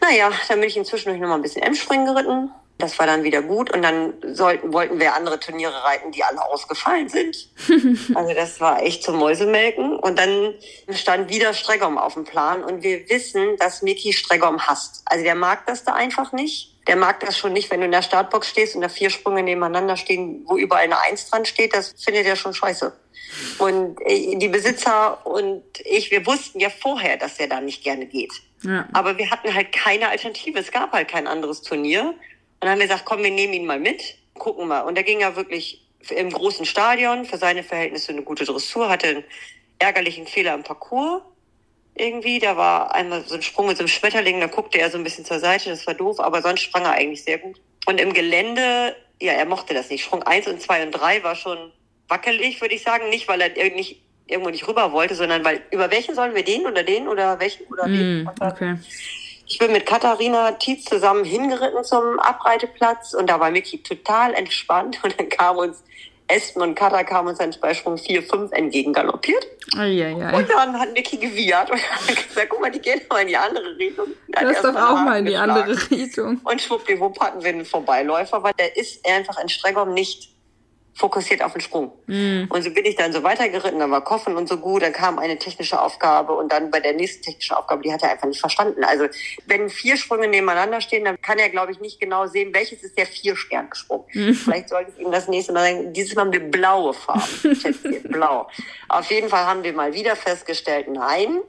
[0.00, 2.50] Naja, dann bin ich inzwischen noch mal ein bisschen M-Springen geritten.
[2.78, 6.44] Das war dann wieder gut und dann sollten, wollten wir andere Turniere reiten, die alle
[6.44, 7.48] ausgefallen sind.
[8.14, 9.96] also das war echt zum Mäusemelken.
[9.98, 10.54] Und dann
[10.90, 15.02] stand wieder Stregom auf dem Plan und wir wissen, dass Mickey Stregom hasst.
[15.06, 16.74] Also der mag das da einfach nicht.
[16.86, 19.42] Der mag das schon nicht, wenn du in der Startbox stehst und da vier Sprünge
[19.42, 21.74] nebeneinander stehen, wo überall eine Eins dran steht.
[21.74, 22.92] Das findet er schon scheiße.
[23.58, 28.06] Und äh, die Besitzer und ich, wir wussten ja vorher, dass er da nicht gerne
[28.06, 28.32] geht.
[28.62, 28.86] Ja.
[28.92, 30.58] Aber wir hatten halt keine Alternative.
[30.58, 32.14] Es gab halt kein anderes Turnier.
[32.58, 34.80] Und dann haben wir gesagt, komm, wir nehmen ihn mal mit, gucken mal.
[34.80, 39.08] Und da ging er wirklich im großen Stadion, für seine Verhältnisse eine gute Dressur, hatte
[39.08, 39.24] einen
[39.78, 41.22] ärgerlichen Fehler im Parcours
[41.94, 42.38] irgendwie.
[42.38, 45.04] Da war einmal so ein Sprung mit so einem Schmetterling, da guckte er so ein
[45.04, 47.60] bisschen zur Seite, das war doof, aber sonst sprang er eigentlich sehr gut.
[47.86, 50.04] Und im Gelände, ja, er mochte das nicht.
[50.04, 51.72] Sprung eins und zwei und drei war schon
[52.08, 53.08] wackelig, würde ich sagen.
[53.08, 56.66] Nicht, weil er nicht irgendwo nicht rüber wollte, sondern weil, über welchen sollen wir den
[56.66, 58.24] oder den oder welchen oder den?
[58.24, 58.76] Mm, okay.
[59.46, 64.98] Ich bin mit Katharina Tietz zusammen hingeritten zum Abreiteplatz und da war Micky total entspannt
[65.02, 65.82] und dann kam uns
[66.28, 69.46] Espen und Katha kamen uns dann bei Sprung 4, 5 entgegengaloppiert.
[70.34, 73.36] Und dann hat Micky gewiehert und hat gesagt, guck mal, die gehen mal in die
[73.36, 74.08] andere Richtung.
[74.28, 76.40] Das ist doch auch mal in die andere Richtung.
[76.42, 80.35] Und schwuppdiwupp hatten wir einen Vorbeiläufer, weil der ist einfach in Stregom nicht
[80.96, 81.92] fokussiert auf den Sprung.
[82.06, 82.46] Mhm.
[82.48, 85.18] Und so bin ich dann so weitergeritten, dann war Koffen und so gut, dann kam
[85.18, 88.40] eine technische Aufgabe und dann bei der nächsten technischen Aufgabe, die hat er einfach nicht
[88.40, 88.82] verstanden.
[88.82, 89.06] Also
[89.46, 92.96] wenn vier Sprünge nebeneinander stehen, dann kann er, glaube ich, nicht genau sehen, welches ist
[92.96, 94.06] der vier Stern gesprungen.
[94.14, 94.34] Mhm.
[94.34, 97.22] Vielleicht sollte ich ihm das nächste Mal sagen, dieses Mal mit blaue Farbe.
[98.08, 98.48] blau.
[98.88, 101.40] Auf jeden Fall haben wir mal wieder festgestellt, nein,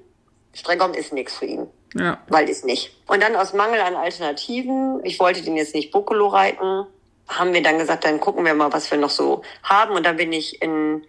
[0.53, 1.67] Stregom ist nichts für ihn.
[1.95, 2.19] Ja.
[2.27, 2.97] Weil ist nicht.
[3.07, 6.85] Und dann aus Mangel an Alternativen, ich wollte den jetzt nicht Bokolo reiten,
[7.27, 9.95] haben wir dann gesagt, dann gucken wir mal, was wir noch so haben.
[9.95, 11.05] Und dann bin ich in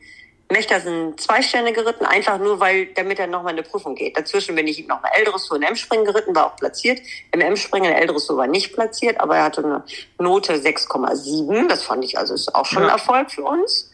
[0.51, 4.17] Mechtersen zwei Sterne geritten, einfach nur, weil, damit er nochmal eine Prüfung geht.
[4.17, 7.01] Dazwischen bin ich ihm noch eine L-Dressur und M-Springen geritten, war auch platziert.
[7.33, 9.85] Im M-Springen eine L-Dressur war nicht platziert, aber er hatte eine
[10.19, 11.69] Note 6,7.
[11.69, 13.91] Das fand ich also ist auch schon ein Erfolg für uns.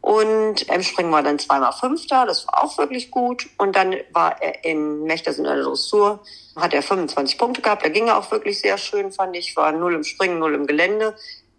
[0.00, 3.48] Und M-Springen war dann zweimal Fünfter, das war auch wirklich gut.
[3.56, 6.18] Und dann war er in Mechtersen in der Dressur,
[6.56, 7.84] hat er 25 Punkte gehabt.
[7.84, 9.56] Da ging er auch wirklich sehr schön, fand ich.
[9.56, 11.14] War null im Springen, null im Gelände.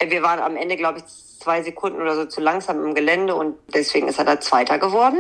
[0.10, 1.06] Wir waren am Ende, glaube ich,
[1.40, 5.20] zwei Sekunden oder so zu langsam im Gelände und deswegen ist er da Zweiter geworden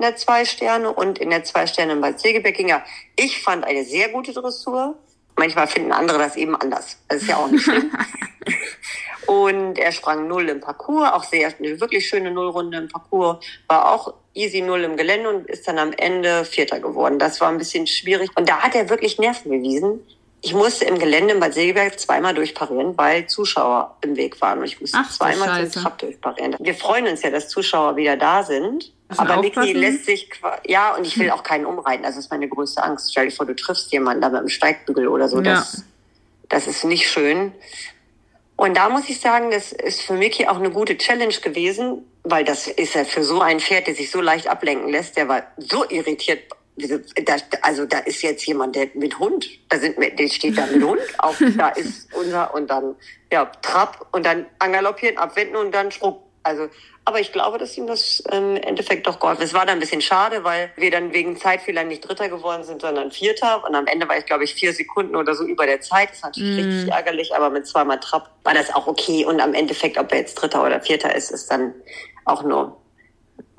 [0.00, 2.82] in der Zwei Sterne und in der Zwei Sterne in Bad Segeberg ging er.
[3.16, 4.96] Ich fand eine sehr gute Dressur.
[5.36, 6.96] Manchmal finden andere das eben anders.
[7.08, 7.92] Das ist ja auch nicht schlimm.
[9.26, 13.92] Und er sprang null im Parcours, auch sehr, eine wirklich schöne Nullrunde im Parcours, war
[13.92, 17.20] auch easy null im Gelände und ist dann am Ende Vierter geworden.
[17.20, 18.30] Das war ein bisschen schwierig.
[18.34, 20.00] Und da hat er wirklich Nerven bewiesen.
[20.42, 24.60] Ich musste im Gelände in Bad Segeberg zweimal durchparieren, weil Zuschauer im Weg waren.
[24.60, 26.56] Und ich musste Ach, zweimal den Trab durchparieren.
[26.58, 28.92] Wir freuen uns ja, dass Zuschauer wieder da sind.
[29.16, 29.76] Aber Niki aufpassen.
[29.76, 30.30] lässt sich,
[30.66, 32.04] ja, und ich will auch keinen umreiten.
[32.04, 33.10] Das ist meine größte Angst.
[33.10, 35.38] Stell dir vor, du triffst jemanden da mit einem Steigbügel oder so.
[35.38, 35.54] Ja.
[35.54, 35.84] Das,
[36.48, 37.52] das ist nicht schön.
[38.56, 42.44] Und da muss ich sagen, das ist für Mickey auch eine gute Challenge gewesen, weil
[42.44, 45.42] das ist ja für so ein Pferd, der sich so leicht ablenken lässt, der war
[45.56, 46.42] so irritiert.
[47.24, 50.82] Da, also da ist jetzt jemand, der mit Hund, da sind, der steht da mit
[50.82, 52.94] Hund, auf, da ist unser und dann
[53.32, 56.22] ja Trab und dann angaloppieren, abwenden und dann Schrupp.
[56.42, 56.68] Also,
[57.04, 59.42] aber ich glaube, dass ihm das im Endeffekt doch geholfen.
[59.42, 59.50] ist.
[59.50, 62.80] Es war dann ein bisschen schade, weil wir dann wegen Zeitfehlern nicht Dritter geworden sind,
[62.80, 63.62] sondern Vierter.
[63.66, 66.10] Und am Ende war ich, glaube ich, vier Sekunden oder so über der Zeit.
[66.10, 69.24] Das ist natürlich richtig ärgerlich, aber mit zweimal Trab war das auch okay.
[69.26, 71.74] Und am Endeffekt, ob er jetzt Dritter oder Vierter ist, ist dann
[72.24, 72.79] auch nur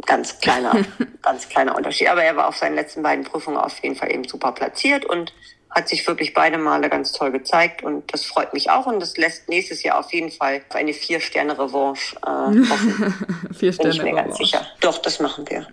[0.05, 0.73] ganz kleiner,
[1.21, 2.09] ganz kleiner Unterschied.
[2.09, 5.33] Aber er war auf seinen letzten beiden Prüfungen auf jeden Fall eben super platziert und
[5.69, 9.15] hat sich wirklich beide Male ganz toll gezeigt und das freut mich auch und das
[9.15, 12.27] lässt nächstes Jahr auf jeden Fall eine Vier-Sterne-Revanche äh,
[12.69, 13.13] hoffen,
[13.57, 14.03] Vier bin ich Sterne.
[14.03, 14.67] mir ganz sicher.
[14.81, 15.65] Doch, das machen wir.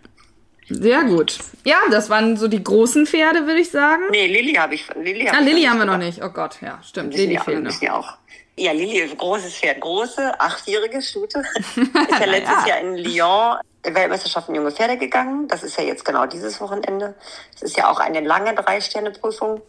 [0.70, 1.38] Sehr gut.
[1.64, 4.02] Ja, das waren so die großen Pferde, würde ich sagen.
[4.10, 4.84] Nee, Lilly habe ich.
[4.94, 6.22] Lilly hab Ah, Lilly haben wir noch nicht.
[6.22, 7.14] Oh Gott, ja, stimmt.
[7.16, 7.82] Lilly ja, fehlt noch.
[7.82, 8.12] ja auch.
[8.56, 9.80] Ja, Lilly großes Pferd.
[9.80, 11.38] Große, achtjährige Stute.
[11.56, 13.56] ist ja letztes Jahr in Lyon
[13.94, 15.48] Weltmeisterschaft in junge Pferde gegangen.
[15.48, 17.14] Das ist ja jetzt genau dieses Wochenende.
[17.52, 19.60] Das ist ja auch eine lange Drei-Sterne-Prüfung.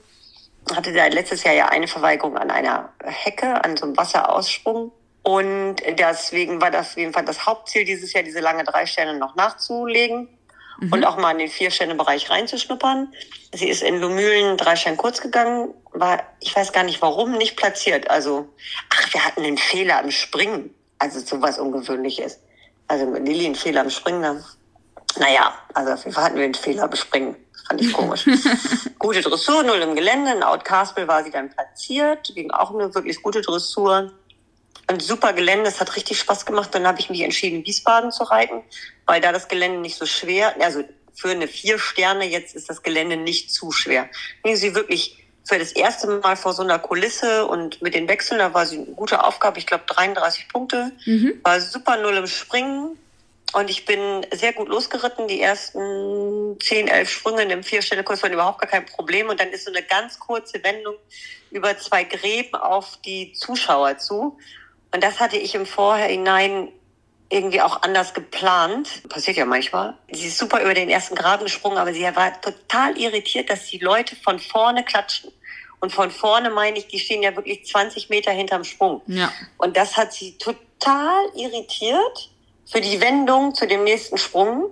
[0.76, 4.92] Hatte da letztes Jahr ja eine Verweigerung an einer Hecke, an so einem Wasseraussprung.
[5.24, 9.18] Und deswegen war das auf jeden Fall das Hauptziel dieses Jahr, diese lange drei Sterne
[9.18, 10.30] noch nachzulegen
[10.92, 13.14] und auch mal in den Vier-Sterne-Bereich reinzuschnuppern.
[13.54, 17.58] Sie ist in Lumülen drei Sterne kurz gegangen, war, ich weiß gar nicht warum, nicht
[17.58, 18.10] platziert.
[18.10, 18.48] Also,
[18.90, 20.74] ach, wir hatten einen Fehler im Springen.
[20.98, 22.40] Also sowas Ungewöhnliches.
[22.90, 24.22] Also mit Lilly einen Fehler im Springen.
[24.22, 24.44] Dann,
[25.20, 27.36] naja, also auf jeden Fall hatten wir einen Fehler im Springen.
[27.54, 28.26] Das fand ich komisch.
[29.00, 30.32] gute Dressur, null im Gelände.
[30.32, 32.32] In Outcastle war sie dann platziert.
[32.34, 34.12] Ging auch eine wirklich gute Dressur.
[34.88, 36.74] Ein super Gelände, es hat richtig Spaß gemacht.
[36.74, 38.64] Dann habe ich mich entschieden, Wiesbaden zu reiten,
[39.06, 42.82] weil da das Gelände nicht so schwer, also für eine vier Sterne jetzt ist das
[42.82, 44.10] Gelände nicht zu schwer.
[44.42, 48.40] Ging sie wirklich für das erste Mal vor so einer Kulisse und mit den Wechseln,
[48.40, 50.92] da war sie eine gute Aufgabe, ich glaube 33 Punkte,
[51.44, 52.98] war super null im Springen.
[53.52, 55.28] Und ich bin sehr gut losgeritten.
[55.28, 59.28] Die ersten 10, 11 Sprünge in dem Vierstellekurs waren überhaupt gar kein Problem.
[59.28, 60.94] Und dann ist so eine ganz kurze Wendung
[61.50, 64.38] über zwei Gräben auf die Zuschauer zu.
[64.94, 66.70] Und das hatte ich im Vorhinein
[67.30, 69.04] irgendwie auch anders geplant.
[69.08, 69.96] Passiert ja manchmal.
[70.12, 73.78] Sie ist super über den ersten Graben gesprungen, aber sie war total irritiert, dass die
[73.78, 75.32] Leute von vorne klatschen.
[75.80, 79.02] Und von vorne meine ich, die stehen ja wirklich 20 Meter hinterm Sprung.
[79.08, 79.32] Ja.
[79.58, 82.30] Und das hat sie total irritiert
[82.66, 84.72] für die Wendung zu dem nächsten Sprung.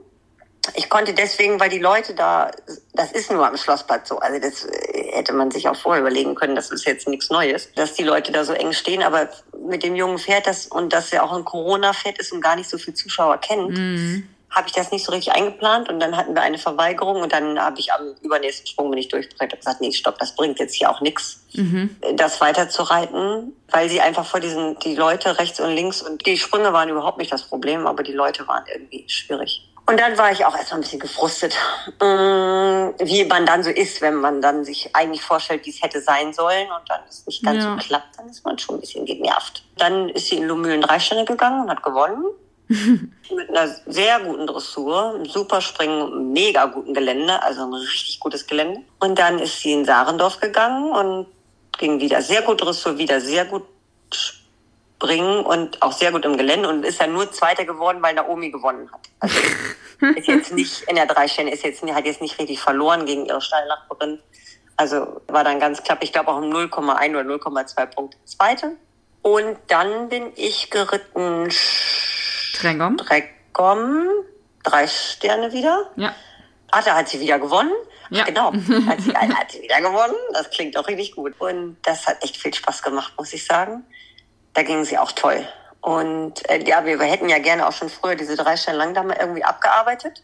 [0.75, 2.51] Ich konnte deswegen, weil die Leute da,
[2.93, 6.35] das ist nur am Schlossplatz so, also das äh, hätte man sich auch vorher überlegen
[6.35, 9.29] können, das ist jetzt nichts Neues, dass die Leute da so eng stehen, aber
[9.67, 12.69] mit dem jungen Pferd, das und das ja auch ein Corona-Pferd ist und gar nicht
[12.69, 13.77] so viel Zuschauer kennt,
[14.49, 15.89] habe ich das nicht so richtig eingeplant.
[15.89, 19.09] Und dann hatten wir eine Verweigerung und dann habe ich am übernächsten Sprung bin ich
[19.09, 21.43] durchgebracht und gesagt, nee, stopp, das bringt jetzt hier auch nichts,
[22.15, 26.71] das weiterzureiten, weil sie einfach vor diesen, die Leute rechts und links und die Sprünge
[26.73, 29.66] waren überhaupt nicht das Problem, aber die Leute waren irgendwie schwierig.
[29.89, 31.55] Und dann war ich auch erstmal ein bisschen gefrustet,
[31.99, 36.01] mm, wie man dann so ist, wenn man dann sich eigentlich vorstellt, wie es hätte
[36.01, 37.71] sein sollen und dann es nicht ganz Ja.
[37.71, 39.63] so klappt, dann ist man schon ein bisschen genervt.
[39.77, 42.25] Dann ist sie in Lumülen drei Sterne gegangen und hat gewonnen.
[42.69, 48.19] Mit einer sehr guten Dressur, einem super Springen, einem mega guten Gelände, also ein richtig
[48.19, 48.81] gutes Gelände.
[48.99, 51.27] Und dann ist sie in Sarendorf gegangen und
[51.77, 53.63] ging wieder sehr gut Dressur, wieder sehr gut
[54.13, 54.36] springen
[54.99, 58.91] und auch sehr gut im Gelände und ist dann nur Zweiter geworden, weil Naomi gewonnen
[58.91, 59.01] hat.
[59.19, 59.37] Also
[60.15, 63.41] ist jetzt nicht in der Dreisterne, ist jetzt hat jetzt nicht richtig verloren gegen ihre
[63.41, 64.19] Steilnachbarin.
[64.75, 68.75] Also war dann ganz knapp, ich glaube auch um 0,1 oder 0,2 Punkte Zweite.
[69.21, 71.49] Und dann bin ich geritten
[72.55, 72.97] Trängom.
[73.57, 74.07] Streckom,
[74.63, 75.89] drei Sterne wieder.
[75.95, 76.13] Ja.
[76.71, 77.71] Ah, da hat sie wieder gewonnen.
[78.09, 78.21] Ja.
[78.23, 78.53] Ach, genau.
[78.87, 80.15] Hat sie, hat sie wieder gewonnen.
[80.33, 81.33] Das klingt auch richtig gut.
[81.39, 83.83] Und das hat echt viel Spaß gemacht, muss ich sagen.
[84.57, 85.47] Da ging sie auch toll.
[85.81, 89.43] Und äh, ja, wir hätten ja gerne auch schon früher diese drei Sterne Langdame irgendwie
[89.43, 90.23] abgearbeitet.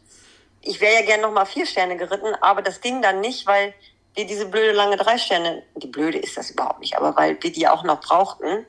[0.64, 3.76] Ich wäre ja gerne nochmal vier Sterne geritten, aber das ging dann nicht, weil
[4.16, 7.52] wir diese blöde lange drei Sterne, die blöde ist das überhaupt nicht, aber weil wir
[7.52, 8.66] die auch noch brauchten.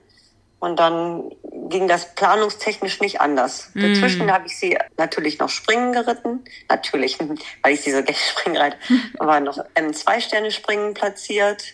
[0.59, 1.31] Und dann
[1.70, 3.70] ging das planungstechnisch nicht anders.
[3.74, 6.44] Dazwischen habe ich sie natürlich noch springen geritten.
[6.68, 7.18] Natürlich,
[7.62, 8.77] weil ich sie so gerne springen reite.
[9.14, 11.64] War noch M2-Sterne-Springen platziert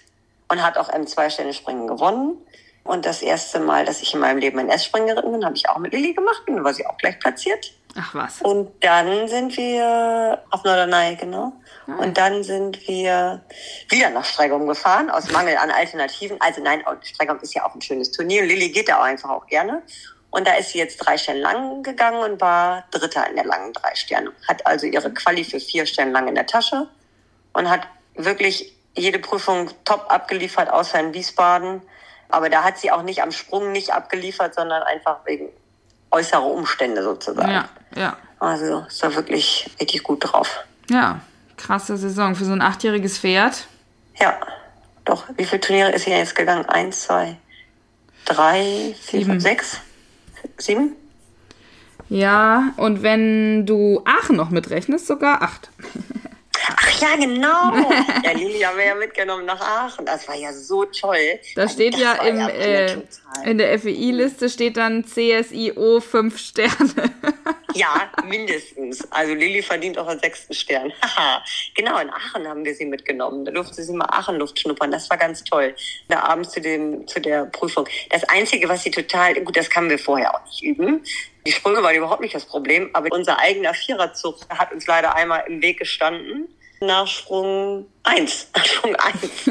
[0.46, 2.37] und hat auch M2-Sterne-Springen gewonnen.
[2.84, 5.68] Und das erste Mal, dass ich in meinem Leben ein S-Springen geritten bin, habe ich
[5.68, 7.72] auch mit Lilly gemacht und war sie auch gleich platziert.
[7.96, 8.40] Ach was.
[8.42, 11.52] Und dann sind wir auf Norderney, genau.
[11.86, 11.96] Ah.
[11.96, 13.42] Und dann sind wir
[13.88, 16.40] wieder nach Streigom gefahren, aus Mangel an Alternativen.
[16.40, 18.44] Also nein, Streigom ist ja auch ein schönes Turnier.
[18.44, 19.82] Lilly geht da auch einfach auch gerne.
[20.30, 23.72] Und da ist sie jetzt drei Sterne lang gegangen und war Dritter in der langen
[23.72, 24.32] drei Sterne.
[24.48, 26.88] Hat also ihre Quali für vier Sterne lang in der Tasche
[27.52, 27.82] und hat
[28.14, 31.82] wirklich jede Prüfung top abgeliefert, außer in Wiesbaden.
[32.30, 35.48] Aber da hat sie auch nicht am Sprung nicht abgeliefert, sondern einfach wegen
[36.10, 37.50] äußerer Umstände sozusagen.
[37.50, 38.16] Ja, ja.
[38.38, 40.64] Also ist da wirklich richtig gut drauf.
[40.88, 41.20] Ja,
[41.56, 43.66] krasse Saison für so ein achtjähriges Pferd.
[44.18, 44.38] Ja,
[45.04, 45.24] doch.
[45.36, 46.66] Wie viele Turniere ist sie jetzt gegangen?
[46.66, 47.36] Eins, zwei,
[48.24, 49.30] drei, vier, Sieben.
[49.32, 49.80] fünf, sechs,
[50.56, 50.96] sieben?
[52.08, 55.70] Ja, und wenn du Aachen noch mitrechnest, sogar acht.
[57.00, 57.90] Ach ja, genau.
[58.24, 60.06] Ja, Lili haben wir ja mitgenommen nach Aachen.
[60.06, 61.38] Das war ja so toll.
[61.54, 62.98] Da steht Das ja im, ja äh,
[63.44, 67.12] in der FEI-Liste steht dann CSIO 5 Sterne.
[67.74, 69.06] Ja, mindestens.
[69.12, 70.92] Also Lilly verdient auch einen sechsten Stern.
[71.02, 71.42] Haha.
[71.76, 73.44] genau, in Aachen haben wir sie mitgenommen.
[73.44, 74.90] Da durfte sie mal Aachenluft schnuppern.
[74.90, 75.74] Das war ganz toll.
[76.08, 77.86] Da abends zu, dem, zu der Prüfung.
[78.10, 81.04] Das Einzige, was sie total, gut, das kamen wir vorher auch nicht üben.
[81.46, 85.44] Die Sprünge waren überhaupt nicht das Problem, aber unser eigener Viererzug hat uns leider einmal
[85.46, 86.48] im Weg gestanden.
[86.80, 89.50] Nach Sprung eins, nach Sprung eins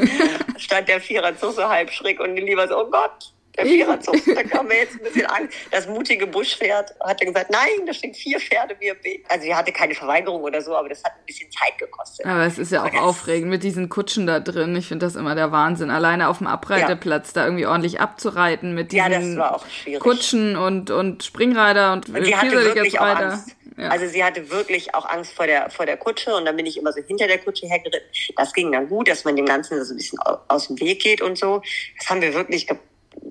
[0.58, 4.66] stand der Viererzug so halb schräg und war so, oh Gott, der Viererzug, da kam
[4.66, 5.56] mir jetzt ein bisschen Angst.
[5.70, 9.24] Das mutige Buschpferd hatte gesagt, nein, da stehen vier Pferde, wir beten.
[9.28, 12.26] Also sie hatte keine Verweigerung oder so, aber das hat ein bisschen Zeit gekostet.
[12.26, 14.74] Aber es ist ja auch Aber aufregend mit diesen Kutschen da drin.
[14.76, 15.90] Ich finde das immer der Wahnsinn.
[15.90, 19.42] Alleine auf dem Abreiteplatz da irgendwie ordentlich abzureiten mit Ja, diesen
[19.82, 20.00] schwierig.
[20.00, 23.06] Kutschen und, und Springreiter und, Und sie hatte wirklich auch.
[23.06, 23.56] Angst.
[23.76, 23.88] Ja.
[23.88, 26.76] Also sie hatte wirklich auch Angst vor der, vor der Kutsche und dann bin ich
[26.76, 28.08] immer so hinter der Kutsche hergeritten.
[28.36, 31.00] Das ging dann gut, dass man dem Ganzen so ein bisschen au- aus dem Weg
[31.02, 31.62] geht und so.
[31.98, 32.66] Das haben wir wirklich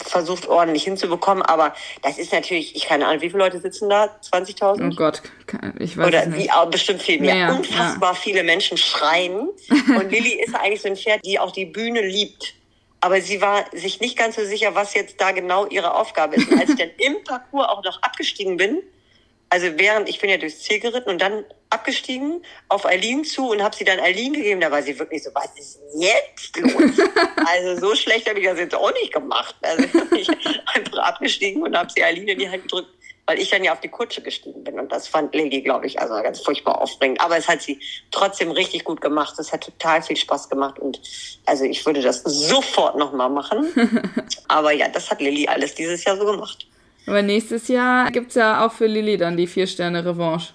[0.04, 1.74] versucht ordentlich hinzubekommen, aber
[2.04, 4.10] das ist natürlich, ich keine Ahnung, wie viele Leute sitzen da?
[4.32, 4.92] 20.000?
[4.92, 5.22] oh Gott,
[5.80, 6.44] ich weiß Oder nicht.
[6.46, 7.36] wie auch bestimmt viel mehr.
[7.36, 9.50] Ja, ja, Unfassbar viele Menschen schreien.
[9.70, 12.54] Und Lilly ist eigentlich so ein Pferd, die auch die Bühne liebt.
[13.02, 16.52] Aber sie war sich nicht ganz so sicher, was jetzt da genau ihre Aufgabe ist.
[16.52, 18.84] Und als ich dann im Parcours auch noch abgestiegen bin,
[19.50, 23.64] also während ich bin ja durchs Ziel geritten und dann abgestiegen auf Eileen zu und
[23.64, 27.08] habe sie dann Eileen gegeben, da war sie wirklich so, was ist jetzt los?
[27.46, 29.56] also so schlecht habe ich das jetzt auch nicht gemacht.
[29.62, 29.84] Also
[30.16, 30.30] ich
[30.76, 32.90] einfach abgestiegen und habe sie Eileen in die Hand gedrückt,
[33.30, 36.00] weil ich dann ja auf die Kutsche gestiegen bin und das fand Lilly, glaube ich,
[36.00, 37.22] also ganz furchtbar aufregend.
[37.22, 39.38] Aber es hat sie trotzdem richtig gut gemacht.
[39.38, 41.00] Es hat total viel Spaß gemacht und
[41.46, 43.72] also ich würde das sofort nochmal machen.
[44.48, 46.66] Aber ja, das hat Lilly alles dieses Jahr so gemacht.
[47.10, 50.54] Aber nächstes Jahr gibt's ja auch für Lilly dann die Vier-Sterne-Revanche.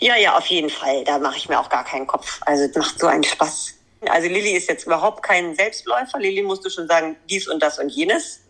[0.00, 1.04] Ja, ja, auf jeden Fall.
[1.04, 2.40] Da mache ich mir auch gar keinen Kopf.
[2.44, 3.72] Also es macht so einen Spaß.
[4.08, 6.18] Also Lilly ist jetzt überhaupt kein Selbstläufer.
[6.18, 8.40] Lilly musst du schon sagen, dies und das und jenes.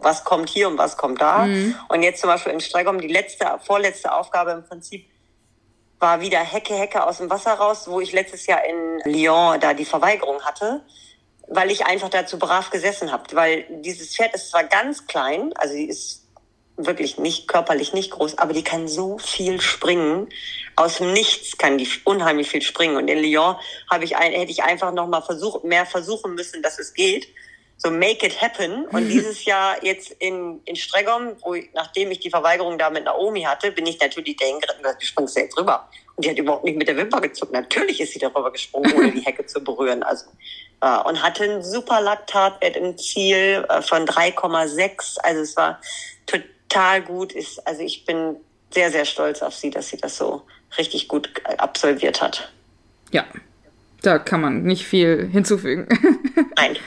[0.00, 1.44] Was kommt hier und was kommt da.
[1.88, 5.08] Und jetzt zum Beispiel in Streigom, die letzte, vorletzte Aufgabe im Prinzip
[6.00, 9.72] war wieder Hecke, Hecke aus dem Wasser raus, wo ich letztes Jahr in Lyon da
[9.72, 10.82] die Verweigerung hatte,
[11.46, 13.24] weil ich einfach dazu brav gesessen habe.
[13.32, 16.25] Weil dieses Pferd ist zwar ganz klein, also sie ist
[16.76, 20.28] wirklich nicht körperlich nicht groß, aber die kann so viel springen.
[20.76, 22.96] Aus dem Nichts kann die unheimlich viel springen.
[22.96, 23.56] Und in Lyon
[23.90, 27.28] habe ich ein, hätte ich einfach noch mal versucht, mehr versuchen müssen, dass es geht.
[27.78, 28.86] So make it happen.
[28.86, 33.04] Und dieses Jahr jetzt in, in Streggom, wo ich, nachdem ich die Verweigerung da mit
[33.04, 35.88] Naomi hatte, bin ich natürlich dahin geritten und gesagt, du springst jetzt rüber.
[36.14, 37.52] Und die hat überhaupt nicht mit der Wimper gezuckt.
[37.52, 40.02] Natürlich ist sie darüber gesprungen, ohne die Hecke zu berühren.
[40.02, 40.26] Also,
[40.82, 45.18] äh, und hatte einen super Laktatwert im Ziel äh, von 3,6.
[45.22, 45.80] Also es war
[46.26, 46.55] total
[47.00, 47.32] gut.
[47.32, 48.36] Ist, also ich bin
[48.70, 50.42] sehr, sehr stolz auf sie, dass sie das so
[50.78, 52.52] richtig gut absolviert hat.
[53.12, 53.24] Ja,
[54.02, 55.86] da kann man nicht viel hinzufügen.
[56.56, 56.76] Nein.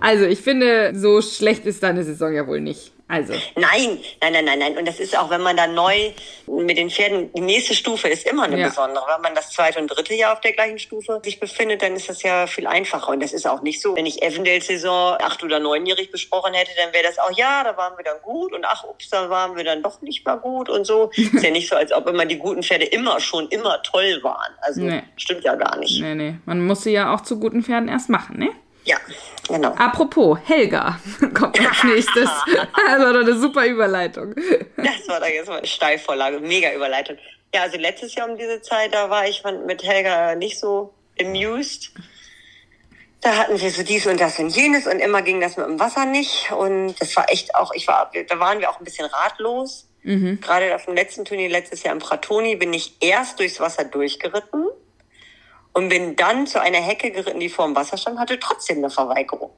[0.00, 2.92] Also, ich finde, so schlecht ist deine Saison ja wohl nicht.
[3.06, 4.78] Also, Nein, nein, nein, nein, nein.
[4.78, 6.10] Und das ist auch, wenn man da neu
[6.46, 8.68] mit den Pferden, die nächste Stufe ist immer eine Ja.
[8.68, 9.04] besondere.
[9.14, 12.08] Wenn man das zweite und dritte Jahr auf der gleichen Stufe sich befindet, dann ist
[12.08, 13.10] das ja viel einfacher.
[13.10, 16.94] Und das ist auch nicht so, wenn ich Evendale-Saison acht- oder neunjährig besprochen hätte, dann
[16.94, 19.64] wäre das auch, ja, da waren wir dann gut und ach, ups, da waren wir
[19.64, 21.10] dann doch nicht mal gut und so.
[21.14, 24.52] ist ja nicht so, als ob immer die guten Pferde immer schon immer toll waren.
[24.62, 25.02] Also Nee.
[25.16, 26.00] stimmt ja gar nicht.
[26.00, 26.36] nee, nee.
[26.46, 28.48] Man muss sie ja auch zu guten Pferden erst machen, ne?
[28.86, 28.96] Ja,
[29.48, 29.70] genau.
[29.70, 30.98] Apropos, Helga
[31.34, 32.30] kommt als nächstes.
[32.86, 34.34] Das war doch eine super Überleitung.
[34.76, 37.16] Das war da jetzt mal eine Steilvorlage, mega Überleitung.
[37.54, 41.92] Ja, also letztes Jahr um diese Zeit, da war ich mit Helga nicht so amused.
[43.20, 45.80] Da hatten wir so dies und das und jenes und immer ging das mit dem
[45.80, 46.52] Wasser nicht.
[46.52, 49.88] Und das war echt auch, ich war, da waren wir auch ein bisschen ratlos.
[50.02, 54.66] Gerade auf dem letzten Turnier letztes Jahr im Pratoni bin ich erst durchs Wasser durchgeritten
[55.74, 58.90] und bin dann zu einer Hecke geritten, die vor dem Wasser stand, hatte trotzdem eine
[58.90, 59.50] Verweigerung.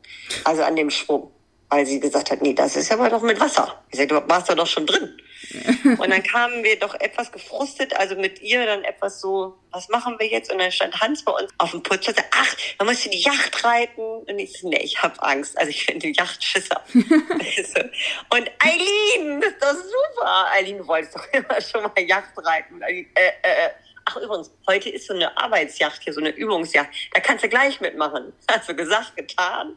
[0.44, 1.30] Also an dem Sprung.
[1.68, 3.82] weil sie gesagt hat, nee, das ist aber doch mit Wasser.
[3.90, 5.16] Ich sagte, du warst da doch schon drin.
[5.84, 10.16] und dann kamen wir doch etwas gefrustet, also mit ihr dann etwas so, was machen
[10.18, 10.50] wir jetzt?
[10.50, 13.18] Und dann stand Hans bei uns auf dem Putz und sagte, ach, man muss die
[13.18, 14.00] Yacht reiten.
[14.00, 15.58] Und ich so, nee, ich habe Angst.
[15.58, 16.82] Also ich bin die Yachtschisser.
[16.94, 20.46] und Eileen, das ist doch super.
[20.52, 22.80] Eileen, du wolltest doch immer schon mal Yacht reiten.
[22.82, 23.70] Äh, äh, äh.
[24.08, 26.88] Ach übrigens, heute ist so eine Arbeitsjacht hier, so eine Übungsjacht.
[27.12, 28.32] Da kannst du gleich mitmachen.
[28.46, 29.74] Also gesagt, getan,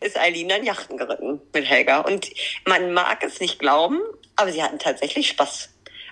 [0.00, 2.00] ist Eileen dann Yachten geritten mit Helga.
[2.00, 2.30] Und
[2.64, 4.00] man mag es nicht glauben,
[4.36, 5.70] aber sie hatten tatsächlich Spaß.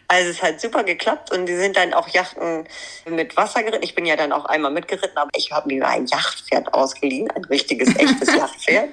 [0.09, 2.66] Also es hat super geklappt und die sind dann auch Yachten
[3.06, 3.85] mit Wasser geritten.
[3.85, 7.44] Ich bin ja dann auch einmal mitgeritten, aber ich habe mir ein Yachtpferd ausgeliehen, ein
[7.44, 8.90] richtiges, echtes Yachtpferd.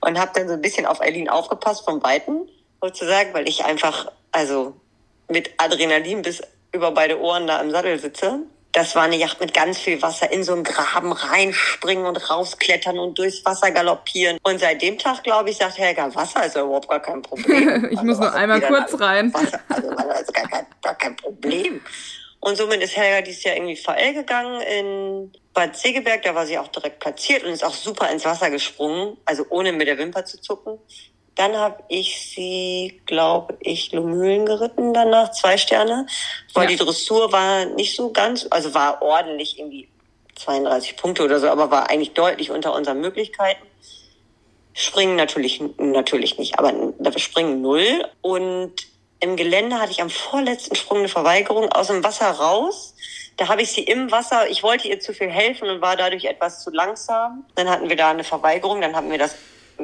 [0.00, 2.48] Und habe dann so ein bisschen auf Eileen aufgepasst vom Weiten,
[2.80, 4.80] sozusagen, weil ich einfach, also
[5.28, 6.40] mit Adrenalin bis
[6.72, 8.40] über beide Ohren da im Sattel sitze.
[8.72, 13.00] Das war eine Yacht mit ganz viel Wasser, in so einen Graben reinspringen und rausklettern
[13.00, 14.38] und durchs Wasser galoppieren.
[14.44, 17.86] Und seit dem Tag, glaube ich, sagt Helga, Wasser ist ja überhaupt gar kein Problem.
[17.90, 19.34] ich also muss nur einmal kurz rein.
[19.34, 21.80] Wasser, also Wasser ist gar kein, gar kein Problem.
[22.38, 26.22] Und somit ist Helga dieses Jahr irgendwie VL gegangen in Bad Segeberg.
[26.22, 29.72] Da war sie auch direkt platziert und ist auch super ins Wasser gesprungen, also ohne
[29.72, 30.78] mit der Wimper zu zucken.
[31.36, 36.06] Dann habe ich sie, glaube ich, Lumülen geritten danach, zwei Sterne.
[36.54, 36.76] Weil ja.
[36.76, 39.88] die Dressur war nicht so ganz, also war ordentlich irgendwie
[40.36, 43.66] 32 Punkte oder so, aber war eigentlich deutlich unter unseren Möglichkeiten.
[44.72, 46.72] Springen natürlich, natürlich nicht, aber
[47.18, 48.04] springen null.
[48.22, 48.72] Und
[49.20, 52.94] im Gelände hatte ich am vorletzten Sprung eine Verweigerung aus dem Wasser raus.
[53.36, 56.24] Da habe ich sie im Wasser, ich wollte ihr zu viel helfen und war dadurch
[56.24, 57.44] etwas zu langsam.
[57.54, 59.34] Dann hatten wir da eine Verweigerung, dann haben wir das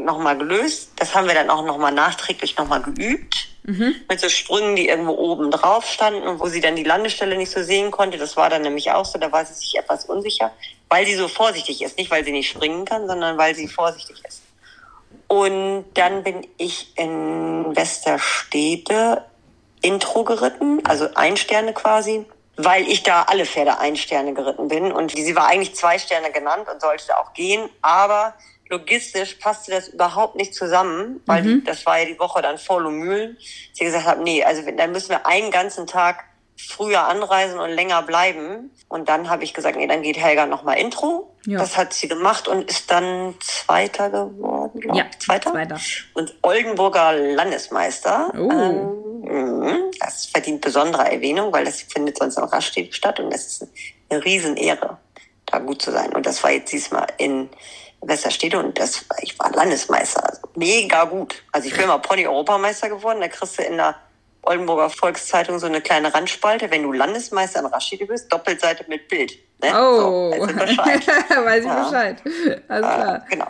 [0.04, 0.90] nochmal gelöst.
[0.96, 3.48] Das haben wir dann auch nochmal nachträglich nochmal geübt.
[3.64, 3.96] Mhm.
[4.08, 7.50] Mit so Sprüngen, die irgendwo oben drauf standen und wo sie dann die Landestelle nicht
[7.50, 8.16] so sehen konnte.
[8.16, 10.52] Das war dann nämlich auch so, da war sie sich etwas unsicher,
[10.88, 11.98] weil sie so vorsichtig ist.
[11.98, 14.42] Nicht, weil sie nicht springen kann, sondern weil sie vorsichtig ist.
[15.28, 19.24] Und dann bin ich in Westerstede
[19.82, 22.24] Intro geritten, also ein Sterne quasi,
[22.56, 24.92] weil ich da alle Pferde ein Sterne geritten bin.
[24.92, 28.34] Und sie war eigentlich zwei Sterne genannt und sollte auch gehen, aber
[28.68, 31.64] logistisch passte das überhaupt nicht zusammen, weil mhm.
[31.64, 33.36] das war ja die Woche dann voll um Mühlen.
[33.72, 36.24] Sie gesagt hat, nee, also dann müssen wir einen ganzen Tag
[36.56, 38.70] früher anreisen und länger bleiben.
[38.88, 41.34] Und dann habe ich gesagt, nee, dann geht Helga nochmal Intro.
[41.44, 41.58] Ja.
[41.58, 45.18] Das hat sie gemacht und ist dann Zweiter geworden, glaube ja, ich.
[45.18, 45.52] Zweiter?
[45.52, 45.80] Zweiter.
[46.14, 48.32] Und Oldenburger Landesmeister.
[48.34, 48.50] Oh.
[48.50, 49.90] Ähm, mhm.
[50.00, 53.68] das verdient besondere Erwähnung, weil das findet sonst in Raststätte statt und das ist
[54.08, 54.98] eine Riesenehre,
[55.46, 56.14] da gut zu sein.
[56.14, 57.50] Und das war jetzt diesmal in
[58.02, 60.28] Westerstede und das, ich war Landesmeister.
[60.28, 61.42] Also mega gut.
[61.52, 63.20] Also ich bin mal Pony-Europameister geworden.
[63.20, 63.96] Da kriegst du in der
[64.42, 66.70] Oldenburger Volkszeitung so eine kleine Randspalte.
[66.70, 69.32] Wenn du Landesmeister in Raststätte bist, Doppelseite mit Bild.
[69.60, 69.72] Ne?
[69.74, 71.06] Oh, so, Bescheid.
[71.28, 71.84] weiß ich ja.
[71.84, 72.22] Bescheid.
[72.68, 73.16] Alles klar.
[73.16, 73.46] Äh, genau.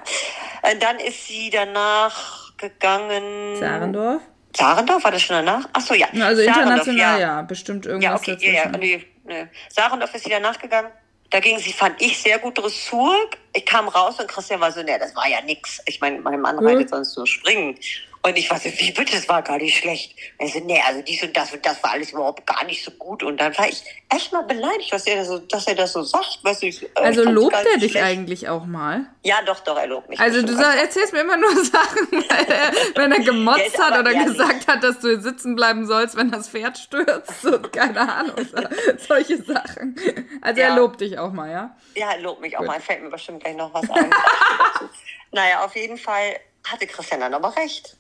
[0.63, 3.57] Äh, dann ist sie danach gegangen.
[3.59, 4.23] Zarendorf?
[4.53, 5.69] Zarendorf, war das schon danach?
[5.73, 6.07] Ach so, ja.
[6.21, 7.37] Also international, ja.
[7.37, 7.43] ja.
[7.43, 9.47] Bestimmt irgendwas ja, okay, Ja, ja, nee, nee.
[9.69, 10.91] Sarendorf ist sie danach gegangen.
[11.31, 13.15] Da ging sie, fand ich, sehr gut Dressur.
[13.53, 15.81] Ich kam raus und Christian war so, ne, das war ja nix.
[15.87, 16.89] Ich meine, mein Mann reitet hm.
[16.89, 17.77] sonst nur springen.
[18.27, 20.17] Und ich war so, wie bitte, das war gar nicht schlecht.
[20.39, 22.91] Er so, nee, also dies und das und das war alles überhaupt gar nicht so
[22.91, 23.23] gut.
[23.23, 26.41] Und dann war ich echt mal beleidigt, was er so, dass er das so sagt.
[26.43, 28.05] Weißt du, ich, äh, also lobt er dich schlecht.
[28.05, 29.07] eigentlich auch mal?
[29.23, 30.19] Ja, doch, doch, er lobt mich.
[30.19, 34.67] Also du sag, erzählst mir immer nur Sachen, er, wenn er gemotzt hat oder gesagt
[34.67, 37.43] hat, dass du sitzen bleiben sollst, wenn das Pferd stürzt.
[37.43, 38.35] So, keine Ahnung,
[39.07, 39.95] solche Sachen.
[40.43, 40.71] Also ja.
[40.71, 41.77] er lobt dich auch mal, ja?
[41.95, 42.81] Ja, er lobt mich auch mal.
[42.81, 44.11] Fällt mir bestimmt gleich noch was ein.
[45.31, 47.97] naja, auf jeden Fall hatte Christian dann aber recht.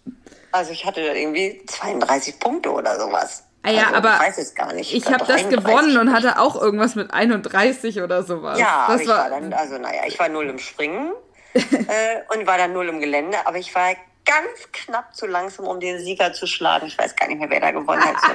[0.52, 3.44] Also ich hatte irgendwie 32 Punkte oder sowas.
[3.62, 4.94] Ah ja, also, aber ich weiß es gar nicht.
[4.94, 8.58] Ich, ich habe das gewonnen und hatte auch irgendwas mit 31 oder sowas.
[8.58, 11.12] Ja, das war, war dann, also naja, ich war null im Springen
[11.54, 15.80] äh, und war dann null im Gelände, aber ich war ganz knapp zu langsam, um
[15.80, 16.86] den Sieger zu schlagen.
[16.86, 18.16] Ich weiß gar nicht mehr, wer da gewonnen hat.
[18.20, 18.28] So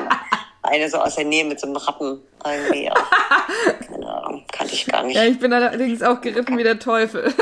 [0.63, 2.89] eine, so aus der Nähe mit so einem Rappen irgendwie.
[3.87, 5.15] Keine Ahnung, kannte ich gar nicht.
[5.15, 7.33] Ja, ich bin allerdings auch geritten wie der Teufel.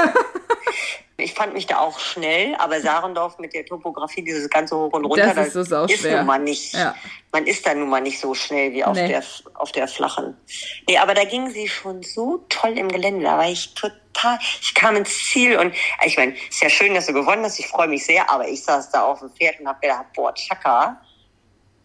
[1.18, 5.06] Ich fand mich da auch schnell, aber Sarendorf mit der Topografie, dieses ganze hoch und
[5.06, 6.74] runter, das ist, so ist nun mal nicht.
[6.74, 6.96] Ja.
[7.32, 9.08] Man ist da nun mal nicht so schnell wie auf nee.
[9.08, 9.24] der
[9.56, 10.36] auf der flachen.
[10.88, 13.24] Nee, aber da ging sie schon so toll im Gelände.
[13.24, 14.40] Da war ich total.
[14.62, 15.74] Ich kam ins Ziel und
[16.06, 17.60] ich meine, ist ja schön, dass du gewonnen hast.
[17.60, 20.34] Ich freue mich sehr, aber ich saß da auf dem Pferd und habe gedacht, boah,
[20.34, 21.02] Chaka.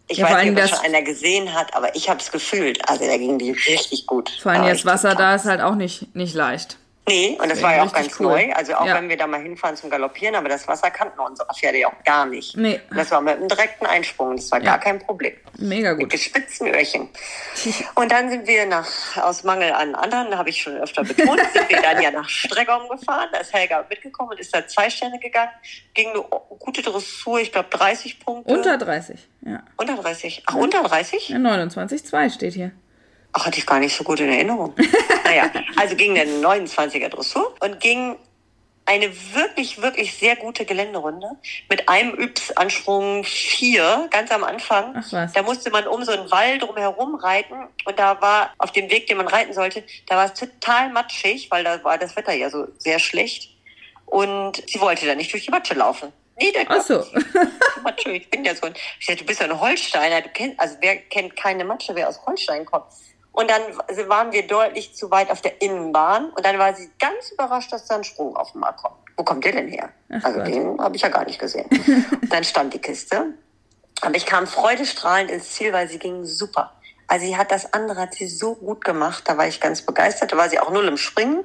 [0.06, 2.86] Ich ja, weiß nicht, ob das schon einer gesehen hat, aber ich habe es gefühlt.
[2.88, 4.30] Also da ging die richtig gut.
[4.42, 6.78] Vor allem jetzt Wasser da ist halt auch nicht nicht leicht.
[7.06, 8.26] Nee, und das war ja auch ganz cool.
[8.26, 8.52] neu.
[8.54, 8.94] Also auch ja.
[8.94, 12.04] wenn wir da mal hinfahren zum Galoppieren, aber das Wasser kannten unsere Pferde ja auch
[12.04, 12.56] gar nicht.
[12.56, 12.80] Nee.
[12.90, 14.36] Und das war mit einem direkten Einsprung.
[14.36, 14.70] Das war ja.
[14.70, 15.34] gar kein Problem.
[15.58, 16.04] Mega gut.
[16.04, 17.10] Mit gespitzten Öhrchen.
[17.94, 18.88] Und dann sind wir nach,
[19.20, 22.88] aus Mangel an anderen, habe ich schon öfter betont, sind wir dann ja nach Streckung
[22.88, 23.28] gefahren.
[23.32, 25.50] Da ist Helga mitgekommen und ist da zwei Sterne gegangen.
[25.92, 26.24] Ging eine
[26.58, 28.52] gute Dressur, ich glaube 30 Punkte.
[28.52, 29.62] Unter 30, ja.
[29.76, 30.44] Unter 30.
[30.46, 31.28] Ach, unter 30?
[31.28, 32.72] Ja, 29,2 steht hier.
[33.36, 34.74] Ach, hatte ich gar nicht so gut in Erinnerung.
[35.24, 38.16] naja, also ging der 29er Dressur und ging
[38.86, 41.30] eine wirklich, wirklich sehr gute Geländerunde
[41.68, 44.94] mit einem Yps-Ansprung 4 ganz am Anfang.
[44.96, 45.32] Ach was.
[45.32, 47.54] Da musste man um so einen Wall drumherum reiten
[47.84, 51.50] und da war auf dem Weg, den man reiten sollte, da war es total matschig,
[51.50, 53.50] weil da war das Wetter ja so sehr schlecht.
[54.06, 56.12] Und sie wollte da nicht durch die Matsche laufen.
[56.40, 57.04] Nee, der Ach so.
[57.82, 60.60] Matsche, ich bin ja so ein, ich sag, du bist ja ein Holsteiner, du kennst,
[60.60, 62.86] also wer kennt keine Matsche, wer aus Holstein kommt?
[63.34, 63.62] Und dann
[64.08, 66.30] waren wir deutlich zu weit auf der Innenbahn.
[66.30, 68.94] Und dann war sie ganz überrascht, dass da ein Sprung auf Markt kommt.
[69.16, 69.90] Wo kommt der denn her?
[70.08, 70.48] Ach also Gott.
[70.48, 71.68] den habe ich ja gar nicht gesehen.
[72.30, 73.34] dann stand die Kiste.
[74.02, 76.72] Aber ich kam freudestrahlend ins Ziel, weil sie ging super.
[77.08, 79.24] Also sie hat das andere, hat sie so gut gemacht.
[79.26, 80.32] Da war ich ganz begeistert.
[80.32, 81.42] Da war sie auch null im Springen.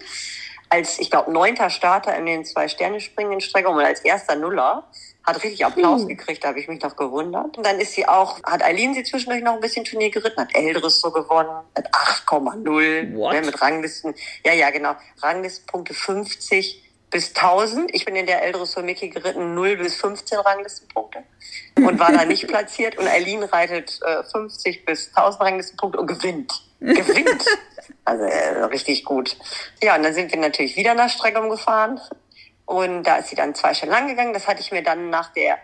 [0.69, 4.87] Als, ich glaube, neunter Starter in den Zwei-Sterne-Springen in Strecke und als erster Nuller
[5.23, 7.57] hat richtig Applaus gekriegt, da habe ich mich noch gewundert.
[7.57, 10.55] Und dann ist sie auch, hat Eileen sie zwischendurch noch ein bisschen Turnier geritten, hat
[10.55, 14.15] Älteres so gewonnen, hat 8,0 ne, mit Ranglisten,
[14.45, 17.93] ja, ja, genau, Ranglistenpunkte 50 bis 1000.
[17.93, 21.23] Ich bin in der so Mickey geritten, 0 bis 15 Ranglistenpunkte
[21.75, 22.97] und war da nicht platziert.
[22.97, 26.53] Und Eileen reitet äh, 50 bis 1000 Ranglistenpunkte und gewinnt.
[26.79, 27.45] Gewinnt.
[28.05, 29.37] Also äh, richtig gut.
[29.83, 31.99] Ja, und dann sind wir natürlich wieder nach Streckum gefahren
[32.65, 34.33] und da ist sie dann zwei Stunden lang gegangen.
[34.33, 35.57] Das hatte ich mir dann nach der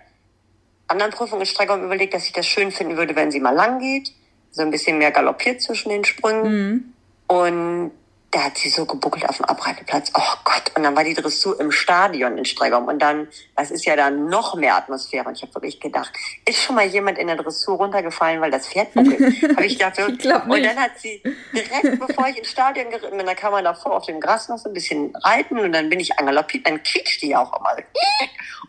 [0.88, 3.80] anderen Prüfung in Streckung überlegt, dass ich das schön finden würde, wenn sie mal lang
[3.80, 4.12] geht.
[4.52, 6.44] So ein bisschen mehr galoppiert zwischen den Sprüngen.
[6.52, 6.94] Mhm.
[7.28, 7.92] Und
[8.36, 10.12] da hat sie so gebuckelt auf dem Abreiteplatz.
[10.14, 10.70] Oh Gott.
[10.76, 12.86] Und dann war die Dressur im Stadion in Stregom.
[12.90, 15.26] Und dann, das ist ja dann noch mehr Atmosphäre.
[15.26, 16.12] Und ich habe wirklich gedacht,
[16.46, 19.42] ist schon mal jemand in der Dressur runtergefallen, weil das Pferd buckelt?
[19.56, 20.58] habe ich gedacht, ich glaub nicht.
[20.58, 21.24] und dann hat sie
[21.54, 24.58] direkt, bevor ich ins Stadion geritten bin, da kann man davor auf dem Gras noch
[24.58, 25.58] so ein bisschen reiten.
[25.58, 26.68] Und dann bin ich angaloppiert.
[26.68, 27.78] Dann quietscht die auch immer.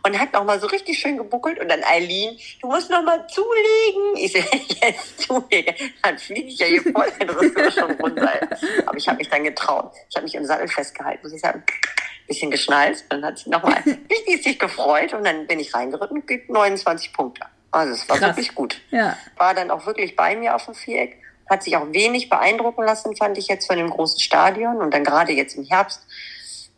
[0.05, 1.59] Und hat noch mal so richtig schön gebuckelt.
[1.59, 4.15] Und dann Eileen, du musst noch mal zulegen.
[4.15, 4.39] Ich so,
[4.81, 5.75] jetzt zulege.
[6.03, 8.31] Dann fliege ich ja hier voll in der Dressur schon runter.
[8.85, 9.93] Aber ich habe mich dann getraut getraut.
[10.09, 11.63] Ich habe mich im Sattel festgehalten, muss ich sagen,
[12.27, 13.05] bisschen geschnallt.
[13.09, 13.81] Dann hat sie nochmal
[14.11, 17.45] richtig sich gefreut und dann bin ich reingeritten und gibt 29 Punkte.
[17.71, 18.29] Also es war Krass.
[18.29, 18.81] wirklich gut.
[18.91, 19.17] Ja.
[19.37, 21.17] War dann auch wirklich bei mir auf dem Viereck.
[21.49, 24.77] Hat sich auch wenig beeindrucken lassen, fand ich jetzt von dem großen Stadion.
[24.77, 26.01] Und dann gerade jetzt im Herbst,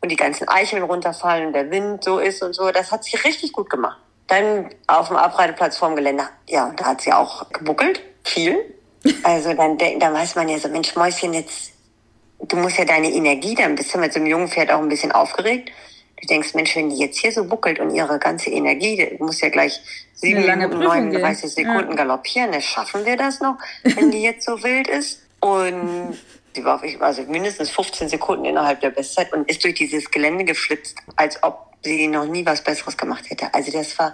[0.01, 3.17] und die ganzen Eicheln runterfallen und der Wind so ist und so, das hat sie
[3.17, 3.97] richtig gut gemacht.
[4.27, 8.57] Dann auf dem Abreiteplatz vorm Geländer, ja, da hat sie auch gebuckelt, viel.
[9.23, 11.71] Also dann, dann weiß man ja so, Mensch, Mäuschen, jetzt
[12.41, 14.89] du musst ja deine Energie, dann bist du mit so einem jungen Pferd auch ein
[14.89, 15.71] bisschen aufgeregt.
[16.21, 19.39] Du denkst, Mensch, wenn die jetzt hier so buckelt und ihre ganze Energie, die muss
[19.41, 19.79] ja gleich
[20.13, 21.95] sieben Minuten, 39 Sekunden ja.
[21.95, 25.21] galoppieren, dann schaffen wir das noch, wenn die jetzt so wild ist.
[25.39, 26.17] Und
[26.53, 30.97] sie war also mindestens 15 Sekunden innerhalb der Bestzeit und ist durch dieses Gelände geflitzt,
[31.15, 33.53] als ob sie noch nie was Besseres gemacht hätte.
[33.53, 34.13] Also das war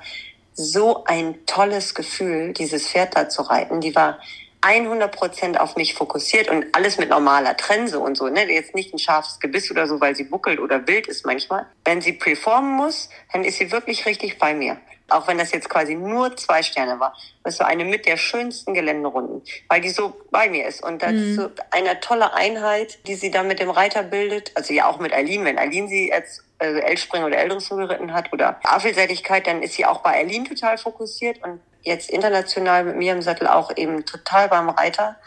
[0.53, 3.81] so ein tolles Gefühl, dieses Pferd da zu reiten.
[3.81, 4.19] Die war
[4.65, 8.51] 100 Prozent auf mich fokussiert und alles mit normaler Trense und so, ne?
[8.51, 11.67] Jetzt nicht ein scharfes Gebiss oder so, weil sie buckelt oder wild ist manchmal.
[11.83, 14.77] Wenn sie performen muss, dann ist sie wirklich richtig bei mir.
[15.07, 17.15] Auch wenn das jetzt quasi nur zwei Sterne war.
[17.43, 20.83] Das war eine mit der schönsten Geländerunden, weil die so bei mir ist.
[20.83, 21.19] Und das mhm.
[21.19, 24.51] ist so eine tolle Einheit, die sie da mit dem Reiter bildet.
[24.55, 28.31] Also ja auch mit Eileen, wenn Eileen sie als also L-Springen oder L-Dressur geritten hat
[28.31, 33.13] oder Affelseitigkeit, dann ist sie auch bei Eileen total fokussiert und jetzt international mit mir
[33.13, 35.17] im Sattel auch eben total beim Reiter.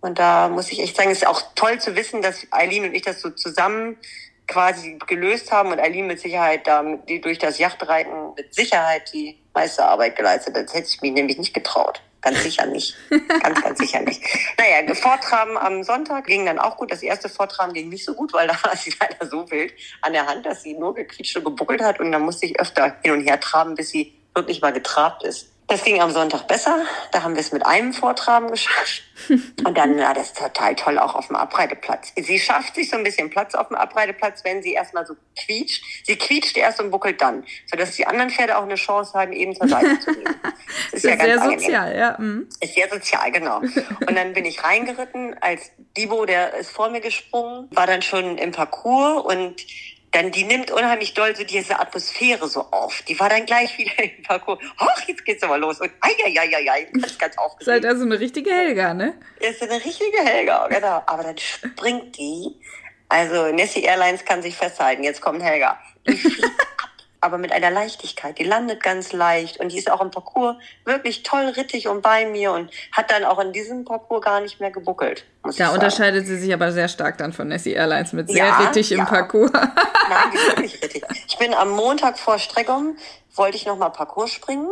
[0.00, 2.94] Und da muss ich echt sagen, es ist auch toll zu wissen, dass Eileen und
[2.94, 3.96] ich das so zusammen
[4.48, 9.38] quasi gelöst haben und Eileen mit Sicherheit da die durch das Yachtreiten mit Sicherheit die
[9.54, 10.56] meiste Arbeit geleistet.
[10.56, 12.02] Das hätte ich mich nämlich nicht getraut.
[12.22, 12.96] Ganz sicher nicht.
[13.42, 14.22] Ganz, ganz sicher nicht.
[14.56, 16.92] Naja, Vortraben am Sonntag ging dann auch gut.
[16.92, 20.12] Das erste Vortraben ging nicht so gut, weil da war sie leider so wild an
[20.12, 21.98] der Hand, dass sie nur gequietscht und gebuckelt hat.
[22.00, 25.51] Und dann musste ich öfter hin und her traben, bis sie wirklich mal getrabt ist.
[25.72, 26.84] Das ging am Sonntag besser.
[27.12, 29.04] Da haben wir es mit einem Vortraben geschafft.
[29.30, 32.12] Und dann war das total toll auch auf dem Abreiteplatz.
[32.14, 35.82] Sie schafft sich so ein bisschen Platz auf dem Abreiteplatz, wenn sie erstmal so quietscht.
[36.04, 39.56] Sie quietscht erst und buckelt dann, sodass die anderen Pferde auch eine Chance haben, eben
[39.56, 40.24] zur Seite zu gehen.
[40.90, 41.60] Das ist, ja ganz sehr angenehm.
[41.60, 42.16] sozial, ja.
[42.18, 42.48] Mhm.
[42.60, 43.58] Ist sehr sozial, genau.
[43.58, 48.38] Und dann bin ich reingeritten, als Dibo, der ist vor mir gesprungen, war dann schon
[48.38, 49.56] im Parcours und
[50.12, 53.02] dann die nimmt unheimlich doll so diese Atmosphäre so auf.
[53.08, 54.58] Die war dann gleich wieder im Parcours.
[54.76, 55.80] Ach, jetzt geht's aber los.
[55.80, 57.62] Und ai, ai, ai, ai, ai ganz, ganz aufgeregt.
[57.62, 59.14] Ist halt also eine richtige Helga, ne?
[59.40, 61.02] Ist eine richtige Helga, genau.
[61.06, 62.54] Aber dann springt die
[63.08, 65.02] Also Nessie Airlines kann sich festhalten.
[65.02, 65.78] Jetzt kommt Helga.
[67.24, 68.36] Aber mit einer Leichtigkeit.
[68.38, 72.26] Die landet ganz leicht und die ist auch im Parcours wirklich toll rittig und bei
[72.26, 75.24] mir und hat dann auch in diesem Parcours gar nicht mehr gebuckelt.
[75.56, 78.90] Da unterscheidet sie sich aber sehr stark dann von Nessie Airlines mit sehr ja, rittig
[78.90, 79.04] im ja.
[79.04, 79.52] Parcours.
[80.08, 81.04] Nein, die ist wirklich rittig.
[81.28, 82.96] Ich bin am Montag vor Streckung,
[83.34, 84.70] wollte ich noch mal Parcours springen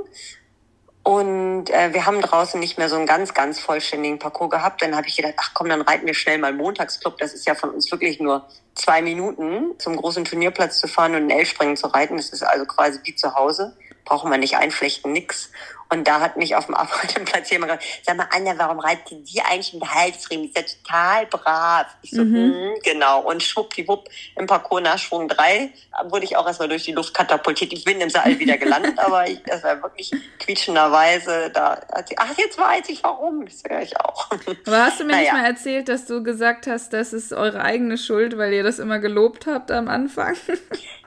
[1.03, 4.83] und äh, wir haben draußen nicht mehr so einen ganz, ganz vollständigen Parcours gehabt.
[4.83, 7.17] Dann habe ich gedacht, ach komm, dann reiten wir schnell mal Montagsclub.
[7.19, 11.23] Das ist ja von uns wirklich nur zwei Minuten zum großen Turnierplatz zu fahren und
[11.23, 12.19] ein L-Springen zu reiten.
[12.19, 13.77] Das ist also quasi wie zu Hause.
[14.11, 15.53] Brauchen wir nicht einflechten, nix.
[15.89, 19.41] Und da hat mich auf dem Arbeitsplatz jemand gesagt, sag mal, Anja, warum reitet die
[19.41, 20.45] eigentlich mit Halsriemen?
[20.45, 21.87] Die ist ja total brav.
[22.03, 22.35] Ich so, mhm.
[22.35, 23.21] Hm, genau.
[23.21, 25.73] Und schwuppdiwupp im Parcours nach Schwung 3
[26.09, 27.73] wurde ich auch erstmal durch die Luft katapultiert.
[27.73, 31.81] Ich bin im Saal wieder gelandet, aber ich, das war wirklich quietschenderweise da.
[32.17, 33.45] Ach, jetzt weiß ich warum.
[33.45, 34.29] Das höre ich auch.
[34.67, 35.23] Aber hast du mir naja.
[35.23, 38.81] nicht mal erzählt, dass du gesagt hast, das ist eure eigene Schuld, weil ihr das
[38.81, 40.37] immer gelobt habt am Anfang?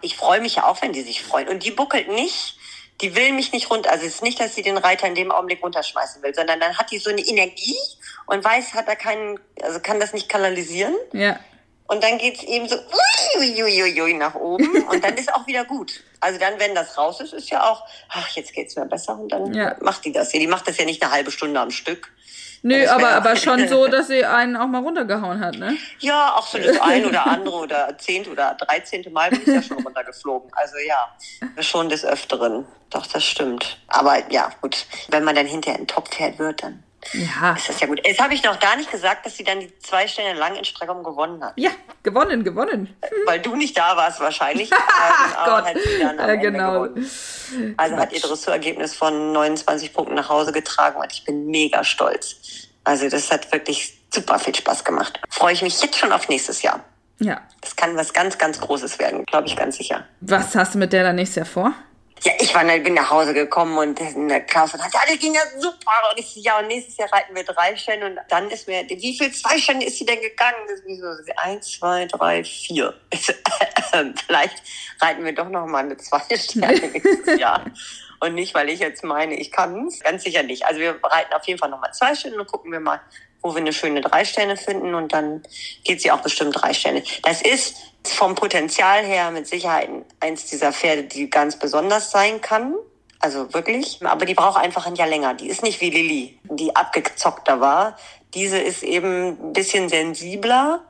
[0.01, 1.49] Ich freue mich ja auch, wenn die sich freuen.
[1.49, 2.57] Und die buckelt nicht
[3.01, 3.91] die will mich nicht runter.
[3.91, 6.77] Also es ist nicht, dass sie den Reiter in dem Augenblick runterschmeißen will, sondern dann
[6.77, 7.77] hat die so eine Energie
[8.25, 10.95] und weiß, hat er keinen, also kann das nicht kanalisieren.
[11.11, 11.39] Ja.
[11.87, 12.77] Und dann geht's eben so
[13.39, 16.03] uiuiuiui nach oben und dann ist auch wieder gut.
[16.21, 19.29] Also dann, wenn das raus ist, ist ja auch, ach, jetzt geht's mir besser und
[19.29, 19.75] dann ja.
[19.81, 20.39] macht die das hier.
[20.39, 22.11] Die macht das ja nicht eine halbe Stunde am Stück.
[22.65, 25.77] Nö, aber, aber schon so, dass sie einen auch mal runtergehauen hat, ne?
[25.99, 29.61] Ja, auch so das ein oder andere oder zehnte oder dreizehnte Mal bin ich ja
[29.61, 30.49] schon runtergeflogen.
[30.53, 32.65] Also ja, schon des Öfteren.
[32.89, 33.79] Doch, das stimmt.
[33.87, 37.53] Aber ja, gut, wenn man dann hinterher in den Top fährt wird, dann ja.
[37.53, 37.99] Ist das ja gut.
[38.05, 40.63] Jetzt habe ich noch gar nicht gesagt, dass sie dann die zwei Sterne lang in
[40.63, 41.53] Streckung gewonnen hat.
[41.57, 42.95] Ja, gewonnen, gewonnen.
[43.25, 44.69] Weil du nicht da warst wahrscheinlich.
[44.73, 45.65] Ach Gott.
[45.65, 46.87] Hat sie dann am ja, genau.
[47.77, 52.69] Also hat ihr Dressurergebnis von 29 Punkten nach Hause getragen und ich bin mega stolz.
[52.83, 55.19] Also das hat wirklich super viel Spaß gemacht.
[55.29, 56.83] Freue ich mich jetzt schon auf nächstes Jahr.
[57.19, 57.41] Ja.
[57.61, 60.05] Das kann was ganz, ganz Großes werden, glaube ich ganz sicher.
[60.21, 61.73] Was hast du mit der dann nächstes Jahr vor?
[62.21, 65.33] Ja, ich war, bin nach Hause gekommen und der Klaus hat gesagt, ja, das ging
[65.33, 65.91] ja super.
[66.11, 68.05] Und ich ja, und nächstes Jahr reiten wir drei Stände.
[68.05, 70.57] Und dann ist mir, wie viel zwei Stände ist sie denn gegangen?
[70.67, 72.93] Das ist so, eins, zwei, drei, vier.
[74.25, 74.61] Vielleicht
[75.01, 77.65] reiten wir doch noch mal eine zwei Sterne nächstes Jahr.
[78.19, 79.99] Und nicht, weil ich jetzt meine, ich kann es.
[79.99, 80.65] Ganz sicher nicht.
[80.65, 83.01] Also wir reiten auf jeden Fall noch mal zwei Stände und gucken wir mal,
[83.41, 84.95] wo wir eine schöne drei Sterne finden.
[84.95, 85.43] Und dann
[85.83, 87.03] geht sie auch bestimmt drei Stände.
[87.23, 87.75] Das ist
[88.05, 89.89] vom Potenzial her mit Sicherheit
[90.19, 92.75] eins dieser Pferde, die ganz besonders sein kann.
[93.19, 93.99] Also wirklich.
[94.05, 95.33] Aber die braucht einfach ein Jahr länger.
[95.33, 97.97] Die ist nicht wie Lilly, die abgezockter war.
[98.33, 100.81] Diese ist eben ein bisschen sensibler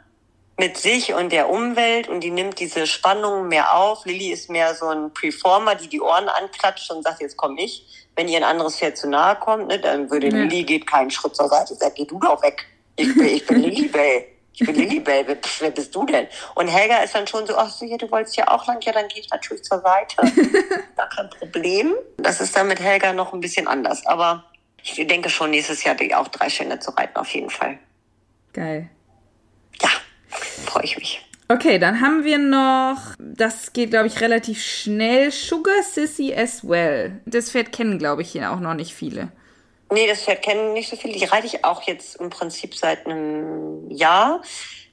[0.58, 4.06] mit sich und der Umwelt und die nimmt diese Spannung mehr auf.
[4.06, 8.06] Lilly ist mehr so ein Preformer, die die Ohren anklatscht und sagt, jetzt komm ich.
[8.16, 10.36] Wenn ihr ein anderes Pferd zu nahe kommt, ne, dann würde ja.
[10.36, 12.66] Lilly geht keinen Schritt zur Seite, sagt, geh du doch weg.
[12.96, 14.34] Ich bin, ich bin Lilly Bay.
[14.54, 16.28] Ich bin Lilibell, wer, wer bist du denn?
[16.54, 18.92] Und Helga ist dann schon so, ach so, ja, du wolltest ja auch lang, ja,
[18.92, 20.16] dann gehe ich natürlich zur Seite.
[20.96, 21.96] Gar kein Problem.
[22.18, 24.06] Das ist dann mit Helga noch ein bisschen anders.
[24.06, 24.46] Aber
[24.84, 27.80] ich denke schon, nächstes Jahr auch drei Stände zu reiten, auf jeden Fall.
[28.54, 28.90] Geil.
[29.82, 29.90] Ja,
[30.64, 31.22] freue ich mich.
[31.50, 37.22] Okay, dann haben wir noch, das geht, glaube ich, relativ schnell, Sugar Sissy as well.
[37.26, 39.32] Das Pferd kennen, glaube ich, hier auch noch nicht viele.
[39.92, 41.14] Nee, das Pferd kennen nicht so viele.
[41.14, 44.42] Die reite ich auch jetzt im Prinzip seit einem Jahr.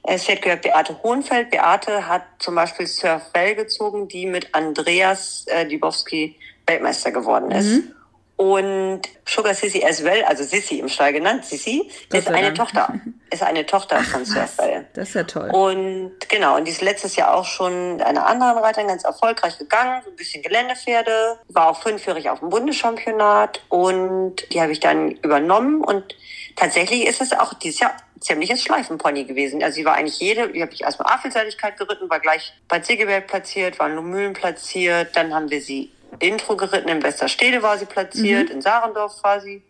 [0.03, 1.49] Das Pferd gehört Beate Hohenfeld.
[1.49, 6.35] Beate hat zum Beispiel Surf Bell gezogen, die mit Andreas äh, Dibowski
[6.67, 7.67] Weltmeister geworden ist.
[7.67, 7.95] Mhm.
[8.41, 12.91] Und Sugar Sissy as well, also Sissy im Stall genannt, Sissy, ist eine Tochter.
[13.29, 14.87] Ist eine Tochter Ach, von Surfball.
[14.93, 15.49] Das ist ja toll.
[15.51, 20.01] Und genau, und die ist letztes Jahr auch schon einer anderen Reiterin ganz erfolgreich gegangen,
[20.03, 25.11] so ein bisschen Geländepferde, war auch fünfjährig auf dem Bundeschampionat und die habe ich dann
[25.11, 26.13] übernommen und
[26.57, 29.63] tatsächlich ist es auch dieses Jahr ziemliches Schleifenpony gewesen.
[29.63, 33.27] Also sie war eigentlich jede, die habe ich erstmal Affelseitigkeit geritten, war gleich bei Ziegeberg
[33.27, 35.89] platziert, war in Lumülen platziert, dann haben wir sie
[36.19, 36.89] Intro geritten.
[36.89, 38.55] In Westerstede war sie platziert, mhm.
[38.55, 39.63] in Sarendorf war sie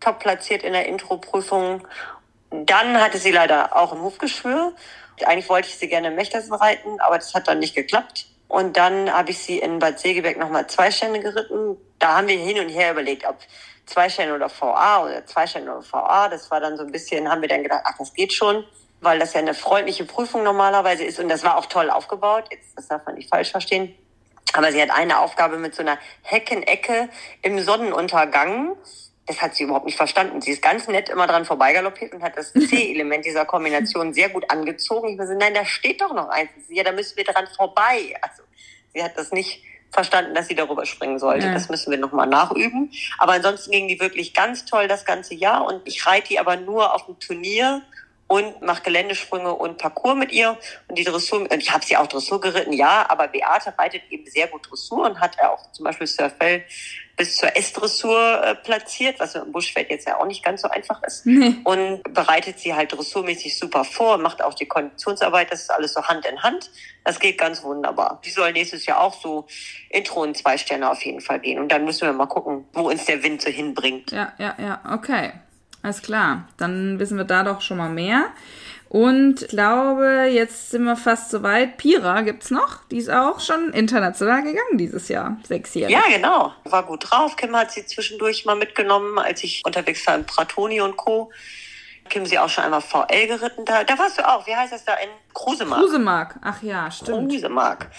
[0.00, 1.86] top platziert in der Intro-Prüfung.
[2.50, 4.72] Dann hatte sie leider auch ein Hufgeschwür.
[5.24, 8.26] Eigentlich wollte ich sie gerne im Mechtersen reiten, aber das hat dann nicht geklappt.
[8.48, 11.76] Und dann habe ich sie in Bad Segeberg nochmal zwei Stände geritten.
[11.98, 13.38] Da haben wir hin und her überlegt, ob
[13.86, 16.28] zwei Stände oder VA oder zwei Stände oder VA.
[16.28, 18.64] Das war dann so ein bisschen, haben wir dann gedacht, ach, das geht schon,
[19.00, 21.18] weil das ja eine freundliche Prüfung normalerweise ist.
[21.18, 22.44] Und das war auch toll aufgebaut.
[22.50, 23.94] Jetzt, das darf man nicht falsch verstehen.
[24.52, 27.08] Aber sie hat eine Aufgabe mit so einer Heckenecke
[27.42, 28.76] im Sonnenuntergang.
[29.26, 30.40] Das hat sie überhaupt nicht verstanden.
[30.42, 34.50] Sie ist ganz nett immer dran vorbeigaloppiert und hat das C-Element dieser Kombination sehr gut
[34.50, 35.08] angezogen.
[35.08, 36.50] Ich so, nein, da steht doch noch eins.
[36.68, 38.14] Ja, da müssen wir dran vorbei.
[38.20, 38.42] Also,
[38.92, 39.62] sie hat das nicht
[39.94, 41.46] verstanden, dass sie darüber springen sollte.
[41.46, 41.54] Ja.
[41.54, 42.92] Das müssen wir nochmal nachüben.
[43.18, 46.56] Aber ansonsten ging die wirklich ganz toll das ganze Jahr und ich reite die aber
[46.56, 47.82] nur auf dem Turnier
[48.26, 50.58] und mache Geländesprünge und Parcours mit ihr.
[50.88, 54.26] Und die Dressur, und ich habe sie auch Dressur geritten, ja, aber Beate reitet eben
[54.26, 56.64] sehr gut Dressur und hat auch zum Beispiel Surfell
[57.16, 61.02] bis zur S-Dressur äh, platziert, was im Buschfeld jetzt ja auch nicht ganz so einfach
[61.04, 61.24] ist.
[61.26, 61.54] Nee.
[61.62, 66.02] Und bereitet sie halt dressurmäßig super vor, macht auch die Konditionsarbeit, das ist alles so
[66.02, 66.70] Hand in Hand.
[67.04, 68.20] Das geht ganz wunderbar.
[68.24, 69.46] Die soll nächstes Jahr auch so
[69.90, 71.60] Intro und zwei Sterne auf jeden Fall gehen.
[71.60, 74.10] Und dann müssen wir mal gucken, wo uns der Wind so hinbringt.
[74.10, 75.32] Ja, ja, ja, okay.
[75.84, 76.48] Alles klar.
[76.56, 78.30] Dann wissen wir da doch schon mal mehr.
[78.88, 81.76] Und ich glaube, jetzt sind wir fast soweit.
[81.76, 82.84] Pira gibt's noch.
[82.90, 85.36] Die ist auch schon international gegangen dieses Jahr.
[85.46, 85.92] Sechsjährig.
[85.92, 86.54] Ja, genau.
[86.64, 87.36] War gut drauf.
[87.36, 91.30] Kim hat sie zwischendurch mal mitgenommen, als ich unterwegs war in Pratoni und Co.
[92.14, 93.64] Kim sie auch schon einmal VL geritten.
[93.64, 94.46] Da, da warst du auch.
[94.46, 95.80] Wie heißt das da in Krusemark?
[95.80, 96.38] Krusemark.
[96.44, 97.28] Ach ja, stimmt.
[97.28, 97.90] Krusemark.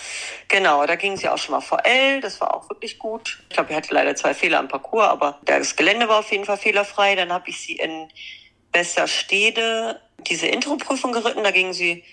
[0.48, 2.22] Genau, da ging sie auch schon mal VL.
[2.22, 3.44] Das war auch wirklich gut.
[3.50, 6.46] Ich glaube, er hatte leider zwei Fehler am Parcours, aber das Gelände war auf jeden
[6.46, 7.16] Fall fehlerfrei.
[7.16, 8.08] Dann habe ich sie in
[8.72, 11.44] Besserstede diese Intro-Prüfung geritten.
[11.44, 12.06] Da ging sie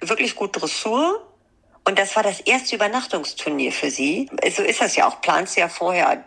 [0.00, 1.26] wirklich gut Dressur.
[1.86, 4.28] Und das war das erste Übernachtungsturnier für sie.
[4.54, 5.22] So ist das ja auch.
[5.22, 6.22] Plant sie ja vorher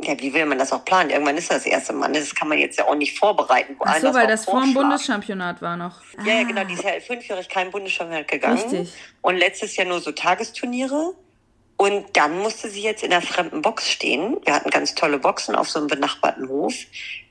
[0.00, 1.10] ja, wie will man das auch planen?
[1.10, 2.12] Irgendwann ist das erste Mal.
[2.12, 3.76] Das kann man jetzt ja auch nicht vorbereiten.
[3.80, 6.00] Ach so, weil das vor dem Bundeschampionat war noch.
[6.24, 6.64] Ja, ja, genau.
[6.64, 8.58] Die ist ja fünfjährig kein Bundeschampionat gegangen.
[8.58, 8.92] Richtig.
[9.22, 11.14] Und letztes Jahr nur so Tagesturniere.
[11.76, 14.36] Und dann musste sie jetzt in der fremden Box stehen.
[14.44, 16.74] Wir hatten ganz tolle Boxen auf so einem benachbarten Hof.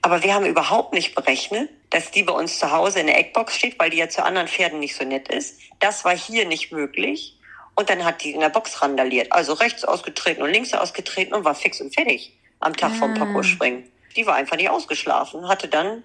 [0.02, 3.56] Aber wir haben überhaupt nicht berechnet, dass die bei uns zu Hause in der Eckbox
[3.56, 5.60] steht, weil die ja zu anderen Pferden nicht so nett ist.
[5.80, 7.38] Das war hier nicht möglich.
[7.76, 9.32] Und dann hat die in der Box randaliert.
[9.32, 12.34] Also rechts ausgetreten und links ausgetreten und war fix und fertig
[12.66, 13.90] am Tag vom Parcours springen.
[14.16, 16.04] Die war einfach nicht ausgeschlafen, hatte dann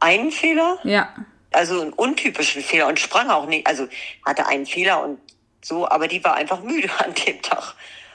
[0.00, 0.78] einen Fehler.
[0.84, 1.14] Ja.
[1.52, 3.66] Also einen untypischen Fehler und sprang auch nicht.
[3.66, 3.88] Also
[4.24, 5.18] hatte einen Fehler und
[5.62, 7.74] so, aber die war einfach müde an dem Tag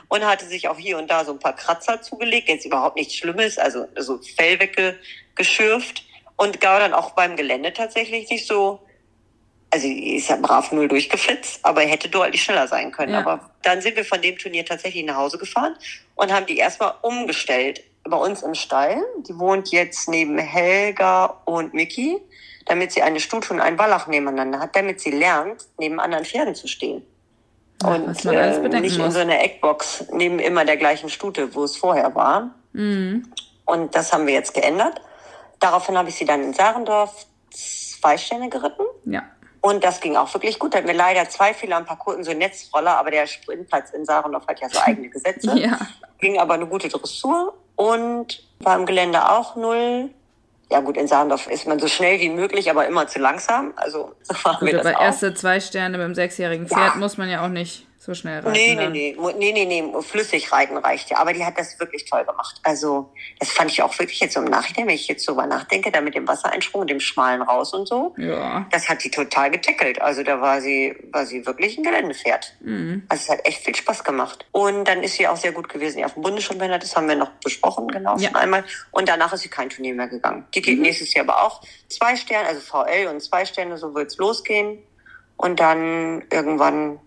[0.10, 2.50] und hatte sich auch hier und da so ein paar Kratzer zugelegt.
[2.50, 6.06] Jetzt überhaupt nichts Schlimmes, also so Fell weggeschürft
[6.36, 8.80] und gar dann auch beim Gelände tatsächlich nicht so
[9.74, 13.14] also ist ja brav null durchgeflitzt, aber er hätte deutlich schneller sein können.
[13.14, 13.20] Ja.
[13.20, 15.76] Aber dann sind wir von dem Turnier tatsächlich nach Hause gefahren
[16.14, 19.04] und haben die erstmal umgestellt bei uns im Stall.
[19.28, 22.20] Die wohnt jetzt neben Helga und Miki,
[22.68, 26.54] damit sie eine Stute und einen Wallach nebeneinander hat, damit sie lernt, neben anderen Pferden
[26.54, 27.02] zu stehen.
[27.84, 29.08] Ach, und äh, nicht muss.
[29.08, 32.54] in so einer Eckbox neben immer der gleichen Stute, wo es vorher war.
[32.74, 33.28] Mhm.
[33.66, 35.02] Und das haben wir jetzt geändert.
[35.60, 38.84] Daraufhin habe ich sie dann in Sarendorf zwei Sterne geritten.
[39.06, 39.24] Ja.
[39.66, 40.74] Und das ging auch wirklich gut.
[40.74, 44.04] Da hatten wir leider zwei Fehler am Parcours in so Netzroller, aber der Sprintplatz in
[44.04, 45.54] Sarendorf hat ja so eigene Gesetze.
[45.58, 45.80] ja.
[46.20, 50.10] Ging aber eine gute Dressur und war im Gelände auch null.
[50.70, 53.72] Ja gut, in Sarendorf ist man so schnell wie möglich, aber immer zu langsam.
[53.78, 55.02] Also so machen gut, wir das aber auch.
[55.02, 57.00] erste zwei Sterne beim sechsjährigen Pferd ja.
[57.00, 58.52] muss man ja auch nicht so schnell reiten.
[58.52, 61.18] Nee, nee, nee, nee, nee, nee, flüssig reiten reicht ja.
[61.18, 62.60] Aber die hat das wirklich toll gemacht.
[62.64, 65.92] Also das fand ich auch wirklich jetzt so im Nachhinein, wenn ich jetzt drüber nachdenke,
[65.92, 68.14] da mit dem Wassereinsprung, dem schmalen raus und so.
[68.18, 68.68] Ja.
[68.72, 70.02] Das hat die total getackelt.
[70.02, 72.56] Also da war sie, war sie wirklich ein Geländepferd.
[72.62, 73.04] Mhm.
[73.10, 74.46] Also es hat echt viel Spaß gemacht.
[74.52, 77.16] Und dann ist sie auch sehr gut gewesen, die auf dem Bundesschulbänder, das haben wir
[77.16, 78.28] noch besprochen, genau, ja.
[78.28, 78.64] schon einmal.
[78.92, 80.46] Und danach ist sie kein Turnier mehr gegangen.
[80.54, 80.84] Die geht mhm.
[80.84, 84.80] nächstes Jahr aber auch zwei Sterne, also VL und zwei Sterne, so wird's losgehen.
[85.38, 87.00] Und dann irgendwann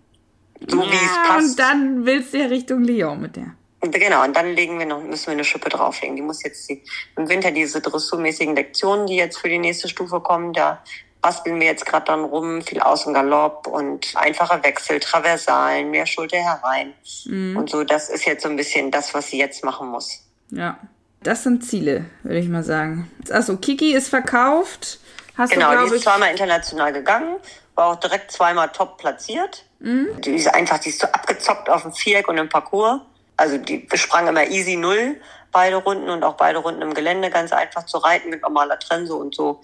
[0.66, 1.48] so ja, wie es passt.
[1.50, 3.54] Und dann willst du ja Richtung Lyon mit der.
[3.82, 6.16] Genau, und dann legen wir noch, müssen wir eine Schippe drauflegen.
[6.16, 6.82] Die muss jetzt die,
[7.16, 10.82] im Winter diese dressurmäßigen Lektionen, die jetzt für die nächste Stufe kommen, da
[11.20, 16.06] basteln wir jetzt gerade dann rum, viel Aus- und Galopp und einfache Wechsel, Traversalen, mehr
[16.06, 16.94] Schulter herein.
[17.24, 17.56] Mhm.
[17.56, 20.20] Und so, das ist jetzt so ein bisschen das, was sie jetzt machen muss.
[20.50, 20.78] Ja,
[21.22, 23.10] das sind Ziele, würde ich mal sagen.
[23.30, 25.00] Also Kiki ist verkauft.
[25.36, 27.36] Hast genau, du, die ist zweimal international gegangen,
[27.74, 29.65] war auch direkt zweimal top platziert.
[29.78, 30.20] Mhm.
[30.20, 33.00] Die ist einfach, die ist so abgezockt auf dem Viereck und im Parcours.
[33.36, 35.20] Also die sprang immer easy null,
[35.52, 39.14] beide Runden und auch beide Runden im Gelände ganz einfach zu reiten mit normaler Trense
[39.14, 39.60] und so.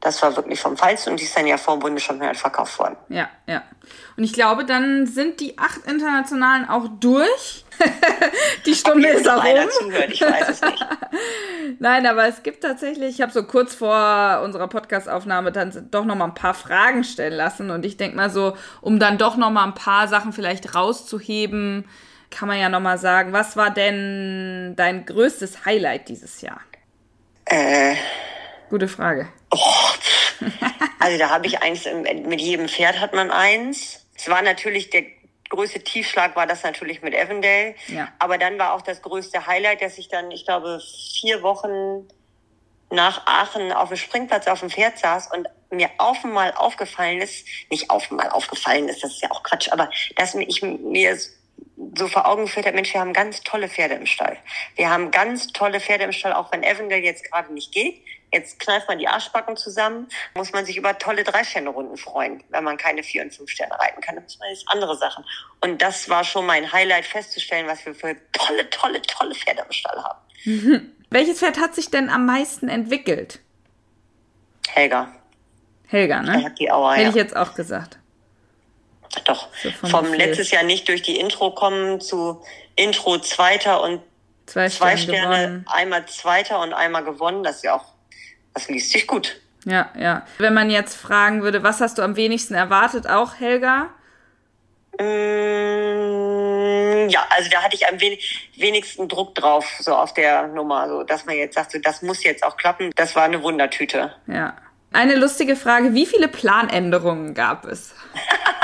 [0.00, 2.96] Das war wirklich vom Fallsten und die ist dann ja vor dem Bundeschampionat verkauft worden.
[3.08, 3.62] Ja, ja.
[4.16, 7.64] Und ich glaube, dann sind die acht Internationalen auch durch.
[8.66, 9.70] die Stunde ist auch um.
[9.70, 10.86] Zuhört, ich weiß es nicht.
[11.78, 16.16] Nein, aber es gibt tatsächlich, ich habe so kurz vor unserer Podcastaufnahme dann doch noch
[16.16, 19.50] mal ein paar Fragen stellen lassen und ich denke mal so, um dann doch noch
[19.50, 21.88] mal ein paar Sachen vielleicht rauszuheben,
[22.30, 26.60] kann man ja noch mal sagen, was war denn dein größtes Highlight dieses Jahr?
[27.44, 27.94] Äh,
[28.70, 29.28] Gute Frage.
[29.50, 29.58] Oh,
[30.98, 31.86] also da habe ich eins,
[32.26, 34.06] mit jedem Pferd hat man eins.
[34.14, 35.04] Es war natürlich der
[35.48, 37.74] größte Tiefschlag war das natürlich mit Avondale.
[37.86, 38.08] Ja.
[38.18, 40.80] Aber dann war auch das größte Highlight, dass ich dann, ich glaube,
[41.20, 42.06] vier Wochen
[42.90, 47.46] nach Aachen auf dem Springplatz auf dem Pferd saß und mir auf einmal aufgefallen ist,
[47.70, 51.18] nicht auf einmal aufgefallen ist, das ist ja auch Quatsch, aber dass ich mir
[51.96, 54.38] so vor Augen geführt habe, Mensch, wir haben ganz tolle Pferde im Stall.
[54.76, 58.02] Wir haben ganz tolle Pferde im Stall, auch wenn Evandale jetzt gerade nicht geht.
[58.32, 62.76] Jetzt kneift man die Arschbacken zusammen, muss man sich über tolle Drei-Sterne-Runden freuen, wenn man
[62.76, 64.16] keine Vier- und Fünf-Sterne reiten kann.
[64.16, 65.24] Dann muss man jetzt andere Sachen.
[65.60, 69.72] Und das war schon mein Highlight, festzustellen, was wir für tolle, tolle, tolle Pferde im
[69.72, 70.18] Stall haben.
[70.44, 70.92] Mhm.
[71.10, 73.40] Welches Pferd hat sich denn am meisten entwickelt?
[74.68, 75.08] Helga.
[75.86, 76.54] Helga, ne?
[76.58, 77.08] Die Auer, Hätte ja.
[77.08, 77.98] ich jetzt auch gesagt.
[79.24, 79.48] Doch.
[79.62, 82.42] So vom Vom letztes Jahr nicht durch die Intro kommen zu
[82.76, 84.02] Intro Zweiter und
[84.46, 85.66] Zwei, zwei Sterne Sterne, gewonnen.
[85.68, 87.42] einmal Zweiter und einmal gewonnen.
[87.42, 87.84] Das ist ja auch,
[88.54, 89.40] das liest sich gut.
[89.64, 90.26] Ja, ja.
[90.38, 93.90] Wenn man jetzt fragen würde, was hast du am wenigsten erwartet, auch Helga?
[94.98, 95.58] Mm,
[97.08, 101.02] ja, also da hatte ich am wenig, wenigsten Druck drauf, so auf der Nummer, so
[101.04, 102.90] dass man jetzt sagt, so, das muss jetzt auch klappen.
[102.96, 104.14] Das war eine Wundertüte.
[104.26, 104.56] Ja.
[104.92, 107.94] Eine lustige Frage, wie viele Planänderungen gab es?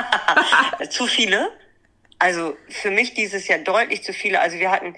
[0.90, 1.50] zu viele.
[2.18, 4.40] Also für mich dieses Jahr deutlich zu viele.
[4.40, 4.96] Also wir hatten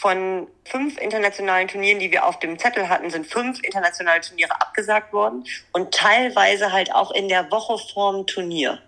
[0.00, 5.12] von fünf internationalen Turnieren, die wir auf dem Zettel hatten, sind fünf internationale Turniere abgesagt
[5.12, 8.80] worden und teilweise halt auch in der Woche vorm Turnier.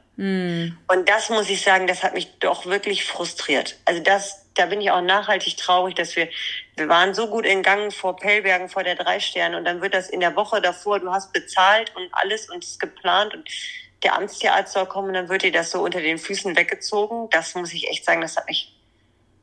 [0.86, 3.76] Und das muss ich sagen, das hat mich doch wirklich frustriert.
[3.86, 6.28] Also das, da bin ich auch nachhaltig traurig, dass wir,
[6.76, 9.94] wir waren so gut in Gang vor Pellbergen, vor der drei Sterne und dann wird
[9.94, 13.48] das in der Woche davor, du hast bezahlt und alles und es ist geplant und
[14.04, 17.28] der Amtstierarzt soll kommen und dann wird dir das so unter den Füßen weggezogen.
[17.30, 18.76] Das muss ich echt sagen, das hat mich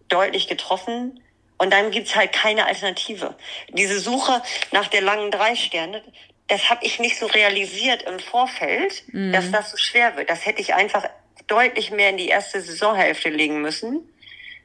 [0.07, 1.19] deutlich getroffen.
[1.57, 3.35] Und dann gibt's halt keine Alternative.
[3.69, 4.41] Diese Suche
[4.71, 6.03] nach der langen drei Sterne,
[6.47, 10.29] das habe ich nicht so realisiert im Vorfeld, dass das so schwer wird.
[10.29, 11.05] Das hätte ich einfach
[11.47, 14.07] deutlich mehr in die erste Saisonhälfte legen müssen.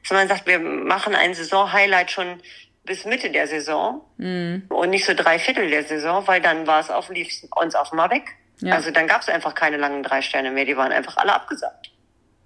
[0.03, 2.41] Dass man sagt, wir machen ein Saisonhighlight schon
[2.85, 6.89] bis Mitte der Saison und nicht so drei Viertel der Saison, weil dann war es
[6.89, 8.35] auf, lief uns auf mal weg.
[8.59, 8.75] Ja.
[8.75, 11.91] Also dann gab's einfach keine langen drei Sterne mehr, die waren einfach alle abgesagt.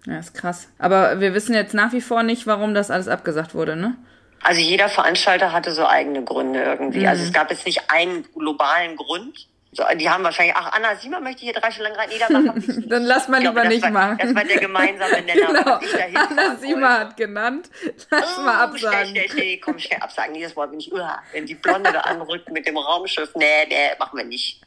[0.06, 0.70] Ja, ist krass.
[0.78, 3.98] Aber wir wissen jetzt nach wie vor nicht, warum das alles abgesagt wurde, ne?
[4.48, 7.06] Also jeder Veranstalter hatte so eigene Gründe irgendwie.
[7.06, 9.46] Also es gab jetzt nicht einen globalen Grund.
[9.74, 12.10] So, die haben wahrscheinlich, ach, Anna Siemer möchte hier drei Stunden lang rein.
[12.10, 12.90] Nee, dann wir nicht.
[12.90, 14.18] Dann lass mal glaube, lieber nicht war, machen.
[14.22, 15.80] Das war der gemeinsame Nenner, genau.
[15.82, 17.70] ich da hinfahren Anna Siemer hat genannt.
[18.10, 19.10] Lass Oh, mal Schnell, absagen.
[19.10, 20.34] schnell, schnell, komm, schnell absagen.
[20.34, 23.90] Dieses Mal bin ich, uah, wenn die Blonde da anrückt mit dem Raumschiff, nee, nee,
[24.00, 24.62] machen wir nicht.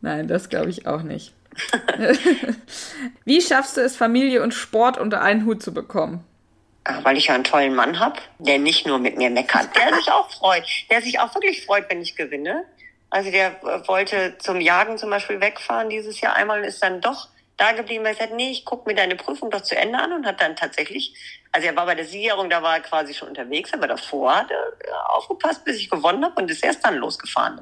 [0.00, 1.32] Nein, das glaube ich auch nicht.
[3.24, 6.24] Wie schaffst du es, Familie und Sport unter einen Hut zu bekommen?
[7.02, 10.10] Weil ich ja einen tollen Mann hab, der nicht nur mit mir meckert, der sich
[10.10, 12.64] auch freut, der sich auch wirklich freut, wenn ich gewinne.
[13.10, 17.00] Also der äh, wollte zum Jagen zum Beispiel wegfahren dieses Jahr einmal und ist dann
[17.00, 19.98] doch da geblieben, weil er sagt, nee, ich guck mir deine Prüfung doch zu Ende
[19.98, 21.14] an und hat dann tatsächlich,
[21.52, 24.50] also er war bei der Siegerung, da war er quasi schon unterwegs, aber davor hat
[24.50, 27.58] er äh, aufgepasst, bis ich gewonnen habe und ist erst dann losgefahren.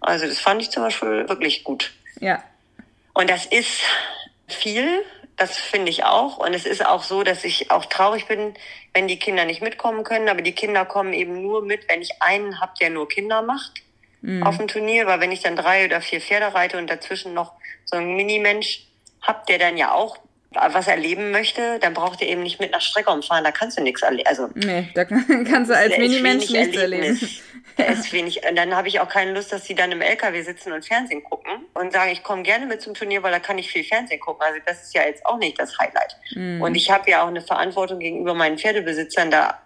[0.00, 1.92] Also das fand ich zum Beispiel wirklich gut.
[2.20, 2.42] Ja.
[3.12, 3.82] Und das ist
[4.48, 5.04] viel,
[5.40, 6.36] das finde ich auch.
[6.36, 8.52] Und es ist auch so, dass ich auch traurig bin,
[8.92, 10.28] wenn die Kinder nicht mitkommen können.
[10.28, 13.82] Aber die Kinder kommen eben nur mit, wenn ich einen habe, der nur Kinder macht
[14.42, 15.06] auf dem Turnier.
[15.06, 17.54] Weil wenn ich dann drei oder vier Pferde reite und dazwischen noch
[17.86, 18.86] so einen Minimensch
[19.22, 20.18] hab, der dann ja auch
[20.52, 23.44] was erleben möchte, dann braucht er eben nicht mit nach Strecke umfahren.
[23.44, 24.26] Da kannst du nichts erleben.
[24.28, 27.18] Also Nee, da kann- kannst du als Minimensch nichts erleben.
[27.76, 28.40] Da ist wenig.
[28.48, 31.22] Und dann habe ich auch keine Lust, dass sie dann im LKW sitzen und Fernsehen
[31.22, 34.18] gucken und sagen, ich komme gerne mit zum Turnier, weil da kann ich viel Fernsehen
[34.20, 34.42] gucken.
[34.44, 36.16] Also das ist ja jetzt auch nicht das Highlight.
[36.34, 36.60] Mhm.
[36.60, 39.60] Und ich habe ja auch eine Verantwortung gegenüber meinen Pferdebesitzern, da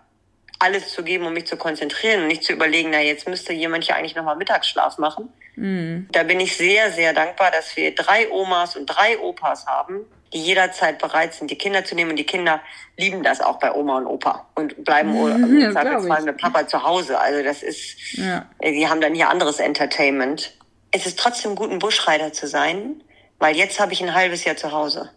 [0.64, 3.84] alles zu geben, um mich zu konzentrieren und nicht zu überlegen, na jetzt müsste jemand
[3.84, 5.28] hier eigentlich nochmal Mittagsschlaf machen.
[5.56, 6.08] Mhm.
[6.10, 10.00] Da bin ich sehr, sehr dankbar, dass wir drei Omas und drei Opas haben,
[10.32, 12.10] die jederzeit bereit sind, die Kinder zu nehmen.
[12.10, 12.60] Und die Kinder
[12.96, 15.14] lieben das auch bei Oma und Opa und bleiben
[15.60, 16.24] Ja, Zweifelsfall ich.
[16.26, 17.20] mit Papa zu Hause.
[17.20, 18.46] Also das ist, Ja.
[18.58, 20.54] äh, die haben dann hier anderes Entertainment.
[20.90, 23.02] Es ist trotzdem gut, ein Buschreiter zu sein,
[23.38, 25.10] weil jetzt habe ich ein halbes Jahr zu Hause.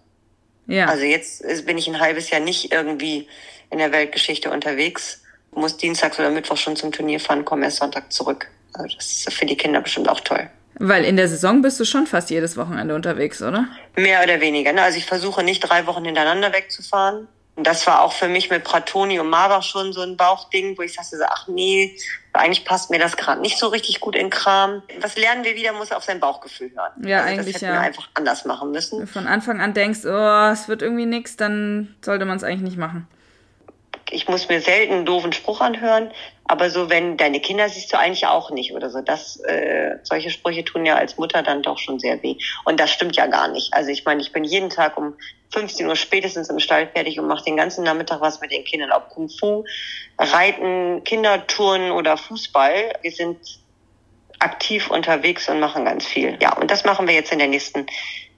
[0.67, 0.85] Ja.
[0.87, 3.27] Also jetzt bin ich ein halbes Jahr nicht irgendwie
[3.69, 5.23] in der Weltgeschichte unterwegs,
[5.57, 8.47] muss dienstags oder Mittwoch schon zum Turnier fahren, komme erst Sonntag zurück.
[8.73, 10.49] Also das ist für die Kinder bestimmt auch toll.
[10.79, 13.67] Weil in der Saison bist du schon fast jedes Wochenende unterwegs, oder?
[13.95, 14.73] Mehr oder weniger.
[14.73, 14.81] Ne?
[14.81, 17.27] Also ich versuche nicht drei Wochen hintereinander wegzufahren.
[17.55, 20.83] Und das war auch für mich mit Pratoni und Marbach schon so ein Bauchding, wo
[20.83, 21.97] ich sagte, ach nee,
[22.33, 24.83] eigentlich passt mir das gerade nicht so richtig gut in Kram.
[25.01, 27.07] Was lernen wir wieder, muss auf sein Bauchgefühl hören.
[27.07, 27.81] Ja, also eigentlich das hätten ja.
[27.81, 29.07] wir einfach anders machen müssen.
[29.07, 32.77] Von Anfang an denkst, oh, es wird irgendwie nix, dann sollte man es eigentlich nicht
[32.77, 33.07] machen.
[34.11, 36.11] Ich muss mir selten einen doofen Spruch anhören,
[36.45, 39.01] aber so, wenn deine Kinder siehst du eigentlich auch nicht oder so.
[39.01, 42.37] Das, äh, solche Sprüche tun ja als Mutter dann doch schon sehr weh.
[42.63, 43.73] Und das stimmt ja gar nicht.
[43.73, 45.15] Also ich meine, ich bin jeden Tag um
[45.51, 48.91] 15 Uhr spätestens im Stall fertig und mache den ganzen Nachmittag was mit den Kindern.
[48.91, 49.65] Ob Kung Fu,
[50.17, 52.93] Reiten, Kindertouren oder Fußball.
[53.01, 53.39] Wir sind
[54.39, 56.37] aktiv unterwegs und machen ganz viel.
[56.41, 57.87] Ja, und das machen wir jetzt in der nächsten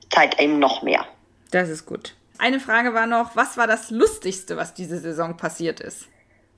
[0.10, 1.06] Zeit eben noch mehr.
[1.52, 2.16] Das ist gut.
[2.40, 6.08] Eine Frage war noch, was war das Lustigste, was diese Saison passiert ist?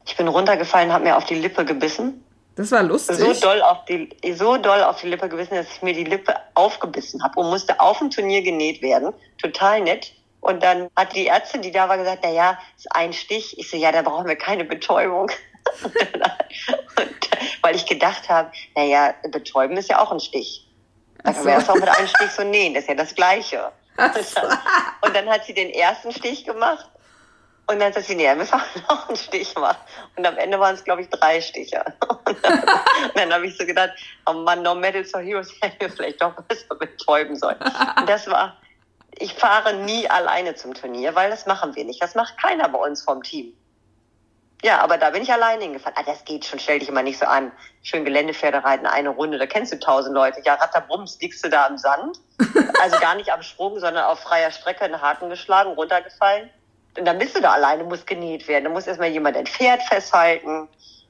[0.06, 2.24] Ich bin runtergefallen, habe mir auf die Lippe gebissen.
[2.56, 3.18] Das war lustig.
[3.18, 6.36] So doll auf die, so doll auf die Lippe gebissen, dass ich mir die Lippe
[6.54, 9.12] aufgebissen habe und musste auf dem Turnier genäht werden.
[9.42, 10.14] Total nett.
[10.42, 13.58] Und dann hat die Ärztin, die da war, gesagt, na ja, ist ein Stich.
[13.58, 15.32] Ich so, ja, da brauchen wir keine Betäubung.
[15.84, 16.32] und dann,
[16.98, 17.30] und,
[17.64, 20.68] weil ich gedacht habe, na ja, betäuben ist ja auch ein Stich.
[21.24, 23.72] Da kann man das auch mit einem Stich so nähen, das ist ja das Gleiche.
[24.02, 24.60] Und dann,
[25.02, 26.88] und dann hat sie den ersten Stich gemacht
[27.72, 29.78] und dann sagt sie, nee, wir müssen auch noch einen Stich machen.
[30.18, 31.84] Und am Ende waren es, glaube ich, drei Stiche.
[32.26, 32.64] Und dann,
[33.16, 33.92] dann habe ich so gedacht,
[34.26, 37.58] oh Mann, no medals for heroes hätten wir vielleicht doch besser betäuben sollen.
[37.98, 38.58] Und das war,
[39.18, 42.02] ich fahre nie alleine zum Turnier, weil das machen wir nicht.
[42.02, 43.54] Das macht keiner bei uns vom Team.
[44.64, 45.96] Ja, aber da bin ich alleine hingefahren.
[45.98, 47.52] Ah, das geht schon, stell dich immer nicht so an.
[47.82, 50.42] Schön Geländepferde reiten, eine Runde, da kennst du tausend Leute.
[50.46, 52.20] Ja, ratterbums, liegst du da am Sand.
[52.82, 56.50] Also gar nicht am Sprung, sondern auf freier Strecke einen Haken geschlagen, runtergefallen.
[56.98, 58.64] Und dann bist du da alleine, musst genäht werden.
[58.66, 60.68] Da muss erstmal jemand dein Pferd festhalten.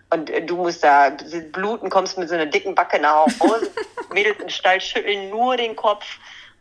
[0.10, 1.12] Und äh, du musst da
[1.54, 3.72] bluten, kommst mit so einer dicken Backe nach Hause.
[4.14, 6.06] Mädels im Stall schütteln nur den Kopf.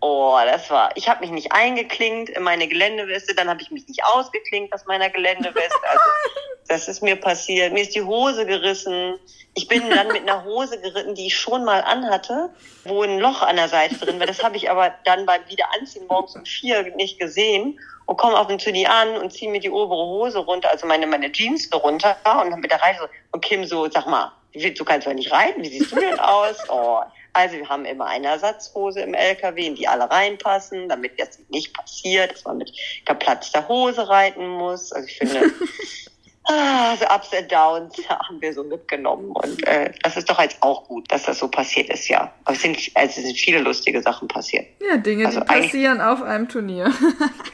[0.00, 0.90] Oh, das war.
[0.96, 4.86] Ich habe mich nicht eingeklinkt in meine Geländeweste, dann habe ich mich nicht ausgeklinkt aus
[4.86, 5.78] meiner Geländeweste.
[5.88, 6.04] Also,
[6.68, 7.72] das ist mir passiert.
[7.72, 9.18] Mir ist die Hose gerissen.
[9.54, 12.50] Ich bin dann mit einer Hose geritten, die ich schon mal anhatte,
[12.84, 14.26] wo ein Loch an der Seite drin war.
[14.26, 18.46] Das habe ich aber dann beim Wiederanziehen morgens um vier nicht gesehen und komme auf
[18.46, 22.16] den Turnier an und ziehe mir die obere Hose runter, also meine, meine Jeans runter
[22.42, 25.62] und dann mit der Reise und Kim so, sag mal, du kannst doch nicht reiten,
[25.62, 26.56] wie siehst du denn aus?
[26.68, 27.00] Oh.
[27.32, 31.72] Also wir haben immer eine Ersatzhose im LKW, in die alle reinpassen, damit das nicht
[31.74, 32.72] passiert, dass man mit
[33.04, 34.92] geplatzter Hose reiten muss.
[34.92, 35.52] Also ich finde,
[36.44, 40.62] ah, so Ups and Downs haben wir so mitgenommen und äh, das ist doch jetzt
[40.62, 42.32] auch gut, dass das so passiert ist, ja.
[42.44, 44.66] Aber es sind, also es sind viele lustige Sachen passiert.
[44.80, 46.92] Ja, Dinge, also die passieren auf einem Turnier.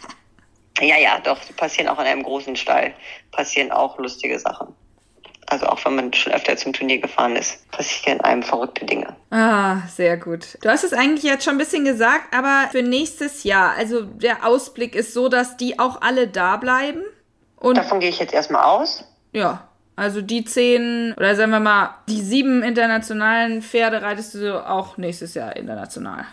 [0.80, 2.94] ja, ja, doch, die passieren auch in einem großen Stall,
[3.30, 4.74] passieren auch lustige Sachen.
[5.48, 9.14] Also auch wenn man schon öfter zum Turnier gefahren ist, passieren einem verrückte Dinge.
[9.30, 10.58] Ah, sehr gut.
[10.60, 14.44] Du hast es eigentlich jetzt schon ein bisschen gesagt, aber für nächstes Jahr, also der
[14.44, 17.02] Ausblick ist so, dass die auch alle da bleiben.
[17.56, 19.04] Und Davon gehe ich jetzt erstmal aus.
[19.32, 24.96] Ja, also die zehn, oder sagen wir mal, die sieben internationalen Pferde reitest du auch
[24.98, 26.24] nächstes Jahr international.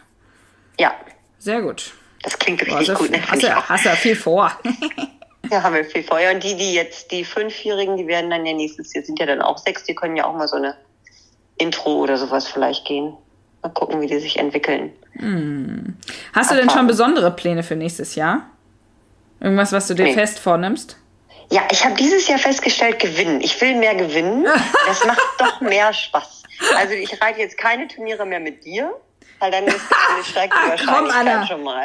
[0.80, 0.94] Ja.
[1.40, 1.94] Sehr gut.
[2.24, 3.12] Das klingt richtig Boah, gut.
[3.12, 3.20] Ne?
[3.30, 4.52] Hast, du, hast ja viel vor.
[5.52, 6.34] Ja, haben wir viel Feuer.
[6.34, 9.42] Und die, die jetzt, die Fünfjährigen, die werden dann ja nächstes Jahr, sind ja dann
[9.42, 10.76] auch sechs, die können ja auch mal so eine
[11.58, 13.14] Intro oder sowas vielleicht gehen.
[13.62, 14.92] Mal gucken, wie die sich entwickeln.
[15.14, 15.96] Hm.
[16.34, 18.50] Hast du denn schon besondere Pläne für nächstes Jahr?
[19.40, 20.14] Irgendwas, was du dir nee.
[20.14, 20.98] fest vornimmst?
[21.52, 23.42] Ja, ich habe dieses Jahr festgestellt, gewinnen.
[23.42, 24.46] Ich will mehr gewinnen.
[24.88, 26.44] Das macht doch mehr Spaß.
[26.76, 28.94] Also ich reite jetzt keine Turniere mehr mit dir
[29.44, 31.84] weil dann ist, die ah, Wahrscheinlichkeit Komm, schon mal.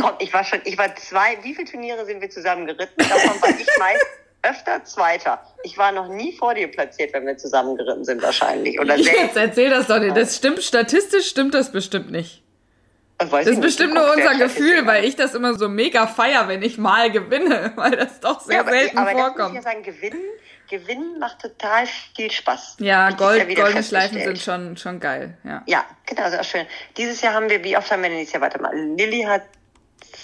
[0.00, 2.96] Komm, ich war schon, ich war zwei, wie viele Turniere sind wir zusammen geritten?
[2.96, 4.06] Davon war ich meist
[4.42, 5.42] öfter Zweiter.
[5.62, 8.80] Ich war noch nie vor dir platziert, wenn wir zusammen geritten sind wahrscheinlich.
[8.80, 10.16] Oder Jetzt erzähl das doch nicht.
[10.16, 12.43] Das stimmt, statistisch stimmt das bestimmt nicht.
[13.30, 16.62] Das, das ist bestimmt nur unser Gefühl, weil ich das immer so mega feier, wenn
[16.62, 19.40] ich mal gewinne, weil das doch sehr ja, selten aber vorkommt.
[19.40, 20.22] Aber muss ich ja sagen, gewinnen,
[20.68, 22.76] gewinnen macht total viel Spaß.
[22.80, 25.36] Ja, Gold, ja goldene Schleifen sind schon, schon geil.
[25.44, 26.66] Ja, ja genau, sehr schön.
[26.96, 29.42] Dieses Jahr haben wir, wie oft haben wir denn dieses Jahr, warte mal, Lilly hat,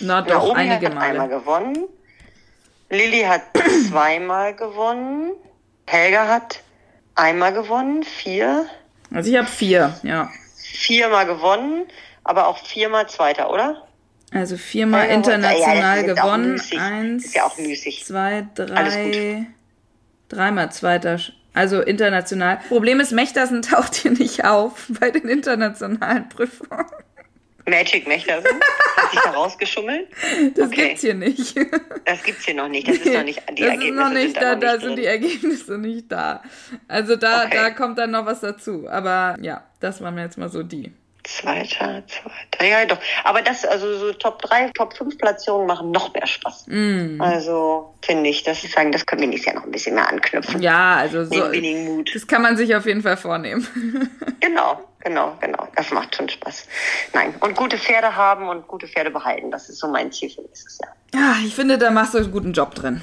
[0.00, 1.06] Na doch, Naomi einige hat Male.
[1.06, 1.88] einmal gewonnen.
[2.88, 3.42] Lilly hat
[3.88, 5.32] zweimal gewonnen.
[5.86, 6.60] Helga hat
[7.14, 8.66] einmal gewonnen, vier.
[9.12, 10.30] Also ich habe vier, ja.
[10.56, 11.86] Viermal gewonnen
[12.24, 13.86] aber auch viermal Zweiter, oder?
[14.32, 16.60] Also viermal ja, international ja, gewonnen.
[16.78, 18.04] Eins, ist ja auch müßig.
[18.04, 19.46] zwei, drei,
[20.28, 21.18] dreimal Zweiter.
[21.52, 22.60] Also international.
[22.68, 26.86] Problem ist, Mechtersen taucht hier nicht auf bei den internationalen Prüfungen.
[27.66, 28.50] Magic Mechtersen?
[28.96, 30.08] Hat sich da rausgeschummelt?
[30.54, 30.88] Das okay.
[30.88, 31.56] gibt's hier nicht.
[32.04, 32.88] Das gibt's hier noch nicht.
[32.88, 34.96] Das ist noch nicht, die das Ergebnisse ist noch nicht sind da, da, da sind
[34.96, 36.42] die Ergebnisse nicht da.
[36.88, 37.56] Also da, okay.
[37.56, 38.88] da kommt dann noch was dazu.
[38.88, 40.92] Aber ja, das waren jetzt mal so die.
[41.30, 42.98] Zweiter, zweiter, ja doch.
[43.22, 46.66] Aber das, also so Top 3, Top 5 Platzierungen machen noch mehr Spaß.
[46.66, 47.20] Mm.
[47.20, 50.08] Also finde ich, dass ich sagen, das können wir nächstes Jahr noch ein bisschen mehr
[50.08, 50.60] anknüpfen.
[50.60, 51.52] Ja, also so.
[52.12, 53.64] Das kann man sich auf jeden Fall vornehmen.
[54.40, 55.68] genau, genau, genau.
[55.76, 56.66] Das macht schon Spaß.
[57.12, 59.52] Wie und gute Pferde haben und gute Pferde behalten.
[59.52, 60.96] Das ist so mein Ziel für nächstes Jahr.
[61.14, 63.02] Ja, ich finde, da machst du einen guten Job drin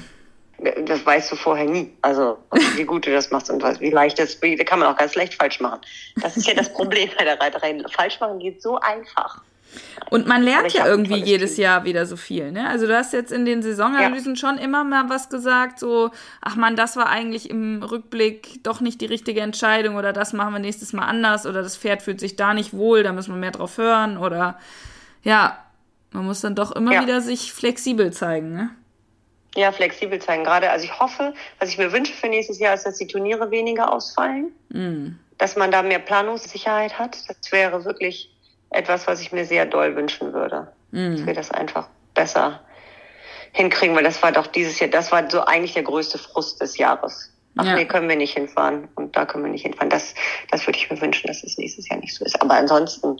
[0.86, 1.92] das weißt du vorher nie.
[2.02, 2.38] Also
[2.76, 5.14] wie gut du das machst und was, wie leicht das, wie, kann man auch ganz
[5.14, 5.80] leicht falsch machen.
[6.20, 7.82] Das ist ja das Problem bei der Reiterei.
[7.90, 9.42] Falsch machen geht so einfach.
[10.10, 11.64] Und man lernt ja irgendwie jedes Team.
[11.64, 12.68] Jahr wieder so viel, ne?
[12.68, 14.40] Also du hast jetzt in den Saisonanalysen ja.
[14.40, 19.02] schon immer mal was gesagt, so, ach man, das war eigentlich im Rückblick doch nicht
[19.02, 22.36] die richtige Entscheidung oder das machen wir nächstes Mal anders oder das Pferd fühlt sich
[22.36, 24.58] da nicht wohl, da müssen wir mehr drauf hören oder
[25.22, 25.58] ja,
[26.12, 27.02] Man muss dann doch immer Ja.
[27.02, 28.70] wieder sich flexibel zeigen, ne?
[29.58, 30.44] Ja, flexibel zeigen.
[30.44, 33.50] Gerade, also ich hoffe, was ich mir wünsche für nächstes Jahr, ist, dass die Turniere
[33.50, 34.52] weniger ausfallen.
[35.36, 37.18] Dass man da mehr Planungssicherheit hat.
[37.28, 38.30] Das wäre wirklich
[38.70, 40.68] etwas, was ich mir sehr doll wünschen würde.
[41.16, 42.60] Dass wir das einfach besser
[43.52, 46.78] hinkriegen, weil das war doch dieses Jahr, das war so eigentlich der größte Frust des
[46.78, 47.32] Jahres.
[47.56, 47.74] Ach Ja.
[47.74, 49.90] nee, können wir nicht hinfahren und da können wir nicht hinfahren.
[49.90, 50.14] Das,
[50.52, 52.40] das würde ich mir wünschen, dass es nächstes Jahr nicht so ist.
[52.40, 53.18] Aber ansonsten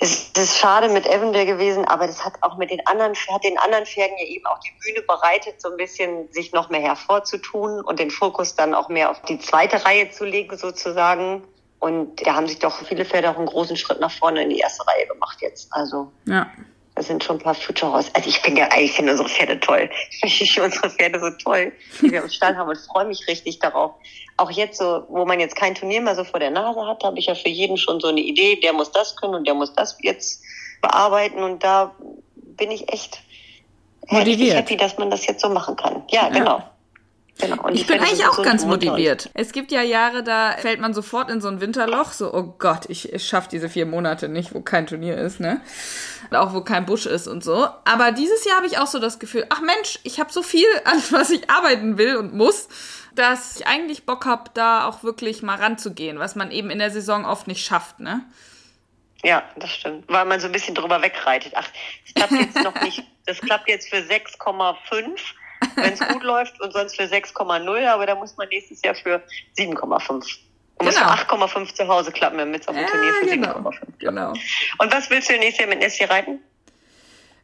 [0.00, 3.58] ist es schade mit Avondale gewesen, aber das hat auch mit den anderen, hat den
[3.58, 7.80] anderen Pferden ja eben auch die Bühne bereitet, so ein bisschen sich noch mehr hervorzutun
[7.80, 11.44] und den Fokus dann auch mehr auf die zweite Reihe zu legen sozusagen.
[11.78, 14.58] Und da haben sich doch viele Pferde auch einen großen Schritt nach vorne in die
[14.58, 15.68] erste Reihe gemacht jetzt.
[15.70, 16.50] Also Ja.
[16.94, 18.10] da sind schon ein paar Future Horse.
[18.14, 19.90] Also ich finde ja eigentlich finde unsere Pferde toll.
[20.22, 23.58] Ich finde unsere Pferde so toll, die wir im Stall haben und freue mich richtig
[23.58, 23.92] darauf.
[24.36, 27.18] Auch jetzt so, wo man jetzt kein Turnier mehr so vor der Nase hat, habe
[27.18, 29.72] ich ja für jeden schon so eine Idee, der muss das können und der muss
[29.74, 30.42] das jetzt
[30.82, 31.94] bearbeiten und da
[32.34, 33.20] bin ich echt
[34.08, 34.56] Motiviert.
[34.56, 36.02] happy, dass man das jetzt so machen kann.
[36.10, 36.62] Ja, genau.
[37.38, 37.68] Genau.
[37.68, 39.30] Die Ich bin eigentlich auch so ganz motiviert.
[39.34, 42.86] Es gibt ja Jahre, da fällt man sofort in so ein Winterloch, so, oh Gott,
[42.88, 45.60] ich, ich schaff diese vier Monate nicht, wo kein Turnier ist, ne?
[46.30, 47.68] Und auch wo kein Busch ist und so.
[47.84, 50.66] Aber dieses Jahr habe ich auch so das Gefühl, ach Mensch, ich habe so viel,
[50.84, 52.68] an was ich arbeiten will und muss,
[53.14, 56.90] dass ich eigentlich Bock habe, da auch wirklich mal ranzugehen, was man eben in der
[56.90, 58.24] Saison oft nicht schafft, ne?
[59.24, 60.04] Ja, das stimmt.
[60.06, 61.54] Weil man so ein bisschen drüber wegreitet.
[61.56, 61.66] Ach,
[62.04, 63.02] das klappt jetzt noch nicht.
[63.24, 65.18] Das klappt jetzt für 6,5,
[65.76, 69.22] wenn es gut läuft, und sonst für 6,0, aber da muss man nächstes Jahr für
[69.56, 70.10] 7,5.
[70.76, 71.06] Und Genau.
[71.06, 73.52] 8,5 zu Hause klappen, damit es auf dem Turnier für genau.
[73.58, 74.32] 7,5 genau.
[74.78, 76.40] Und was willst du nächstes Jahr mit Nessie reiten?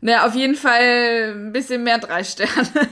[0.01, 2.51] Naja, auf jeden Fall ein bisschen mehr drei Sterne.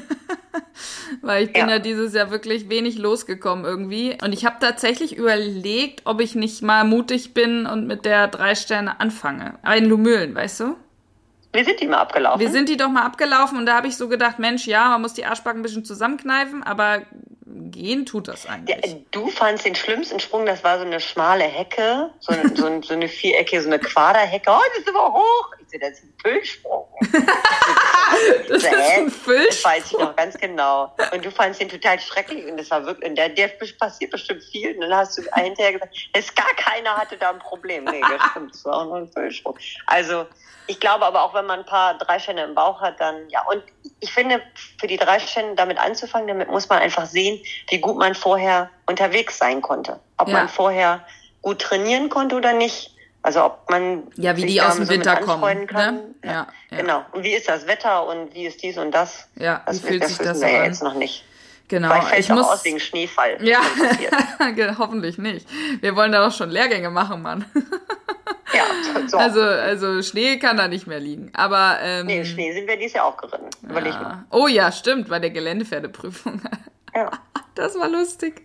[1.23, 1.77] Weil ich bin ja.
[1.77, 1.79] Ja.
[1.79, 4.17] dieses Jahr wirklich wenig losgekommen irgendwie.
[4.23, 8.55] Und ich habe tatsächlich überlegt, ob ich nicht mal mutig bin und mit der drei
[8.55, 9.59] Sterne anfange.
[9.63, 10.77] Aber in Lumülen, weißt du?
[11.59, 12.41] Wir sind die mal abgelaufen.
[12.41, 15.03] Wir sind die doch mal abgelaufen und da habe ich so gedacht, Mensch, ja, man
[15.03, 17.03] muss die Arschbacken ein bisschen zusammenkneifen, aber
[17.47, 18.81] gehen tut das eigentlich.
[18.81, 22.93] Der, du fandst den schlimmsten Sprung, das war so eine schmale Hecke, so, so, so
[22.93, 24.49] eine viereckige, so eine Quaderhecke.
[24.49, 25.51] Oh, das ist aber hoch.
[25.71, 26.89] So, das ist ein Füllsprung.
[28.49, 29.65] das ist ein Das Fisch.
[29.65, 30.93] weiß ich noch ganz genau.
[31.13, 33.49] Und du fandst ihn total schrecklich und das war wirklich, und der, der
[33.79, 34.75] passiert bestimmt viel.
[34.75, 37.85] Und dann hast du hinterher gesagt, es gar keiner hatte da ein Problem.
[37.85, 39.59] Nee, das stimmt, das war auch nur ein Füllsprung.
[39.87, 40.27] Also,
[40.67, 43.43] ich glaube aber auch, wenn man ein paar Dreischände im Bauch hat, dann, ja.
[43.47, 43.63] Und
[44.01, 44.43] ich finde,
[44.79, 49.39] für die Dreischände damit anzufangen, damit muss man einfach sehen, wie gut man vorher unterwegs
[49.39, 50.01] sein konnte.
[50.19, 50.35] Ob Ja.
[50.35, 51.07] man vorher
[51.43, 52.95] gut trainieren konnte oder nicht.
[53.29, 55.97] Also, ob man Ja, wie sich die aus dem so Winter kommen, Kann.
[55.97, 56.15] ne?
[56.25, 56.77] Ja, ja.
[56.79, 57.05] Genau.
[57.13, 59.29] Und wie ist das Wetter und wie ist dies und das?
[59.37, 60.65] Ja, das, wie fühlt das sich das wir ja an?
[60.65, 61.27] jetzt noch nicht.
[61.69, 61.91] Genau.
[61.91, 63.37] Vielleicht fällt ich muss aus wegen Schneefall.
[63.45, 63.61] Ja,
[64.79, 65.47] hoffentlich nicht.
[65.83, 67.45] Wir wollen da doch schon Lehrgänge machen, Mann.
[68.55, 68.65] ja,
[69.09, 69.19] so.
[69.19, 71.31] Also, also Schnee kann da nicht mehr liegen.
[71.35, 73.51] Aber ähm, nee, Schnee sind wir dieses Jahr auch geritten.
[73.63, 74.03] Überleg mal.
[74.03, 74.25] ja.
[74.31, 76.41] Oh ja, stimmt, bei der Geländepferdeprüfung.
[76.95, 77.11] Ja.
[77.55, 78.43] Das war lustig.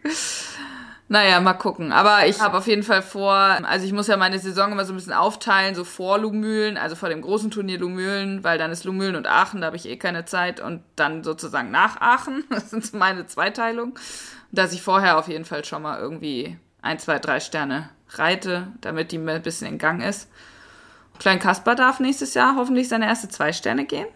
[1.14, 1.92] Naja, mal gucken.
[1.92, 4.94] Aber ich habe auf jeden Fall vor, also ich muss ja meine Saison immer so
[4.94, 8.84] ein bisschen aufteilen, so vor Lumülen, also vor dem großen Turnier Lumülen, weil dann ist
[8.84, 12.44] Lumülen und Aachen, da habe ich eh keine Zeit und dann sozusagen nach Aachen.
[12.50, 13.94] Das sind so meine Zweiteilung.
[14.52, 19.12] Dass ich vorher auf jeden Fall schon mal irgendwie ein, zwei, drei Sterne reite, damit
[19.12, 20.28] die ein bisschen in Gang ist.
[21.20, 24.08] Klein Kasper darf nächstes Jahr hoffentlich seine erste zwei Sterne gehen.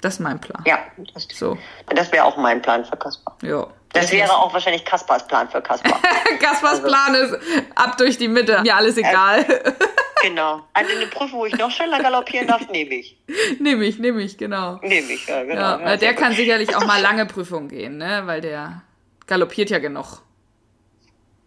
[0.00, 0.64] Das ist mein Plan.
[0.66, 0.80] Ja,
[1.14, 1.56] das, So,
[1.94, 3.38] das wäre auch mein Plan für Kaspar.
[3.40, 3.68] ja.
[3.92, 6.00] Das wäre auch wahrscheinlich Kaspars Plan für Kaspar.
[6.40, 7.36] Kaspers Plan ist
[7.74, 8.60] ab durch die Mitte.
[8.62, 9.44] Mir alles egal.
[10.22, 10.62] genau.
[10.72, 13.18] Also eine Prüfung, wo ich noch schneller galoppieren darf, nehme ich.
[13.58, 14.78] nehme ich, nehme ich, genau.
[14.82, 15.60] Nehme ich, ja, genau.
[15.60, 18.22] Ja, Ja, der kann sicherlich auch mal lange Prüfungen gehen, ne?
[18.26, 18.82] Weil der
[19.26, 20.22] galoppiert ja genug.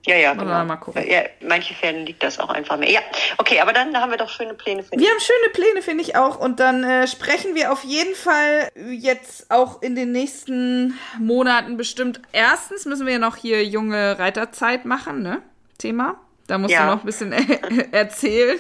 [0.06, 0.66] Ja, ja, genau.
[0.66, 1.01] mal gucken.
[1.10, 2.89] Ja, manche Pferden liegt das auch einfach mehr.
[2.91, 2.99] Ja,
[3.38, 6.18] okay, aber dann haben wir doch schöne Pläne für Wir haben schöne Pläne, finde ich
[6.18, 6.39] auch.
[6.39, 12.20] Und dann äh, sprechen wir auf jeden Fall jetzt auch in den nächsten Monaten bestimmt.
[12.34, 15.41] Erstens müssen wir ja noch hier junge Reiterzeit machen, ne?
[15.78, 16.16] Thema.
[16.47, 16.82] Da musst Ja.
[16.82, 17.32] du noch ein bisschen
[17.93, 18.60] erzählen.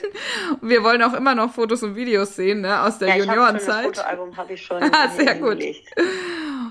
[0.61, 2.81] Wir wollen auch immer noch Fotos und Videos sehen, ne?
[2.83, 3.83] Aus der ja, ich Juniorenzeit.
[3.97, 5.49] Fotoalbum habe ich schon Ah, sehr gut.
[5.59, 5.89] hingelegt.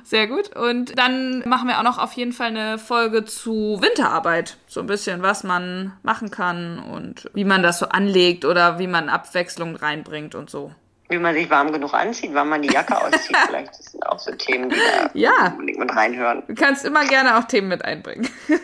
[0.05, 0.55] Sehr gut.
[0.57, 4.57] Und dann machen wir auch noch auf jeden Fall eine Folge zu Winterarbeit.
[4.67, 8.87] So ein bisschen, was man machen kann und wie man das so anlegt oder wie
[8.87, 10.73] man Abwechslung reinbringt und so.
[11.09, 13.37] Wie man sich warm genug anzieht, wann man die Jacke auszieht.
[13.47, 15.49] Vielleicht das sind auch so Themen, die da Ja.
[15.49, 16.43] unbedingt mit reinhören.
[16.47, 18.29] Du kannst immer gerne auch Themen mit einbringen.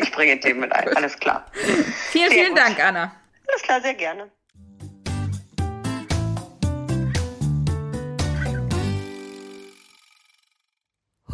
[0.00, 0.88] Ich bringe Themen mit ein.
[0.96, 1.44] Alles klar.
[1.52, 2.58] vielen, Sehr vielen gut.
[2.58, 3.12] Dank, Anna.
[3.48, 4.30] Alles klar, sehr gerne.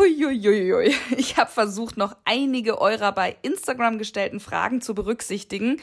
[0.01, 0.95] Huiuiuiui.
[1.19, 5.77] Ich habe versucht, noch einige eurer bei Instagram gestellten Fragen zu berücksichtigen,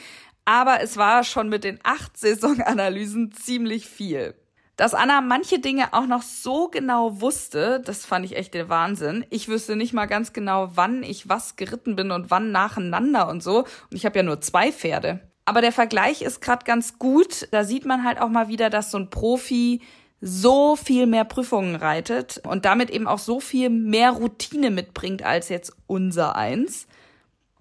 [0.44, 4.34] aber es war schon mit den acht Saisonanalysen ziemlich viel.
[4.76, 9.24] Dass Anna manche Dinge auch noch so genau wusste, das fand ich echt der Wahnsinn.
[9.30, 13.44] Ich wüsste nicht mal ganz genau, wann ich was geritten bin und wann nacheinander und
[13.44, 13.60] so.
[13.60, 15.20] Und ich habe ja nur zwei Pferde.
[15.46, 17.48] Aber der Vergleich ist gerade ganz gut.
[17.52, 19.82] Da sieht man halt auch mal wieder, dass so ein Profi
[20.22, 25.50] so viel mehr Prüfungen reitet und damit eben auch so viel mehr Routine mitbringt als
[25.50, 26.88] jetzt unser eins.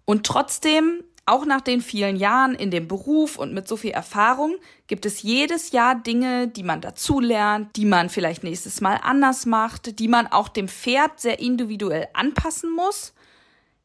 [0.05, 4.57] Und trotzdem auch nach den vielen Jahren in dem Beruf und mit so viel Erfahrung
[4.87, 9.99] gibt es jedes Jahr Dinge, die man dazulernt, die man vielleicht nächstes Mal anders macht,
[9.99, 13.13] die man auch dem Pferd sehr individuell anpassen muss.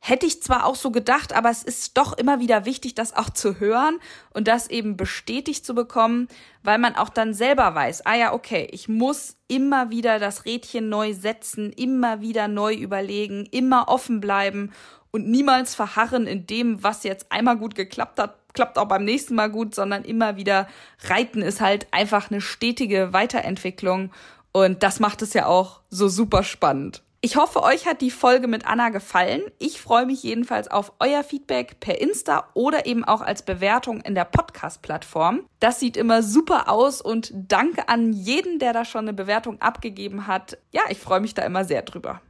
[0.04, 3.30] Hätte ich zwar auch so gedacht, aber es ist doch immer wieder wichtig, das auch
[3.30, 4.00] zu hören
[4.34, 6.28] und das eben bestätigt zu bekommen,
[6.64, 10.90] weil man auch dann selber weiß, ah ja, okay, ich muss immer wieder das Rädchen
[10.90, 14.72] neu setzen, immer wieder neu überlegen, immer offen bleiben
[15.12, 19.36] und niemals verharren in dem, was jetzt einmal gut geklappt hat, klappt auch beim nächsten
[19.36, 20.68] Mal gut, sondern immer wieder
[21.04, 24.12] reiten ist halt einfach eine stetige Weiterentwicklung
[24.52, 27.04] und das macht es ja auch so super spannend.
[27.24, 29.44] Ich hoffe, euch hat die Folge mit Anna gefallen.
[29.60, 34.16] Ich freue mich jedenfalls auf euer Feedback per Insta oder eben auch als Bewertung in
[34.16, 35.46] der Podcast-Plattform.
[35.60, 40.26] Das sieht immer super aus und danke an jeden, der da schon eine Bewertung abgegeben
[40.26, 40.58] hat.
[40.72, 42.22] Ja, ich freue mich da immer sehr drüber.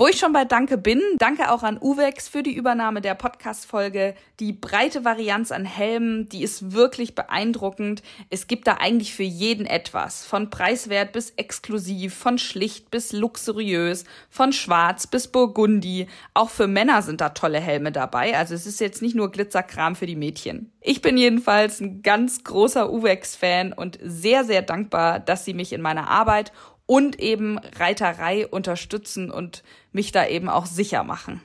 [0.00, 4.14] Wo ich schon bei Danke bin, danke auch an Uwex für die Übernahme der Podcast-Folge.
[4.38, 8.02] Die breite Varianz an Helmen, die ist wirklich beeindruckend.
[8.30, 10.24] Es gibt da eigentlich für jeden etwas.
[10.24, 16.06] Von preiswert bis exklusiv, von schlicht bis luxuriös, von schwarz bis burgundi.
[16.32, 18.38] Auch für Männer sind da tolle Helme dabei.
[18.38, 20.72] Also es ist jetzt nicht nur Glitzerkram für die Mädchen.
[20.80, 25.82] Ich bin jedenfalls ein ganz großer Uwex-Fan und sehr, sehr dankbar, dass sie mich in
[25.82, 26.52] meiner Arbeit
[26.90, 29.62] und eben Reiterei unterstützen und
[29.92, 31.40] mich da eben auch sicher machen.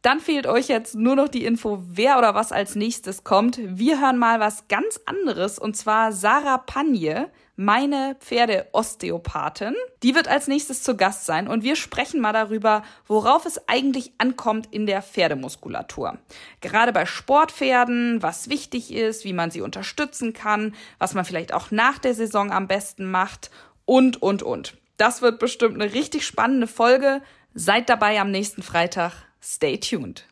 [0.00, 3.60] Dann fehlt euch jetzt nur noch die Info, wer oder was als nächstes kommt.
[3.62, 9.74] Wir hören mal was ganz anderes und zwar Sarah Panje, meine Pferdeosteopathin.
[10.02, 14.14] Die wird als nächstes zu Gast sein und wir sprechen mal darüber, worauf es eigentlich
[14.16, 16.16] ankommt in der Pferdemuskulatur.
[16.62, 21.70] Gerade bei Sportpferden, was wichtig ist, wie man sie unterstützen kann, was man vielleicht auch
[21.70, 23.50] nach der Saison am besten macht
[23.84, 24.76] und, und, und.
[24.96, 27.22] Das wird bestimmt eine richtig spannende Folge.
[27.54, 29.12] Seid dabei am nächsten Freitag.
[29.42, 30.26] Stay tuned.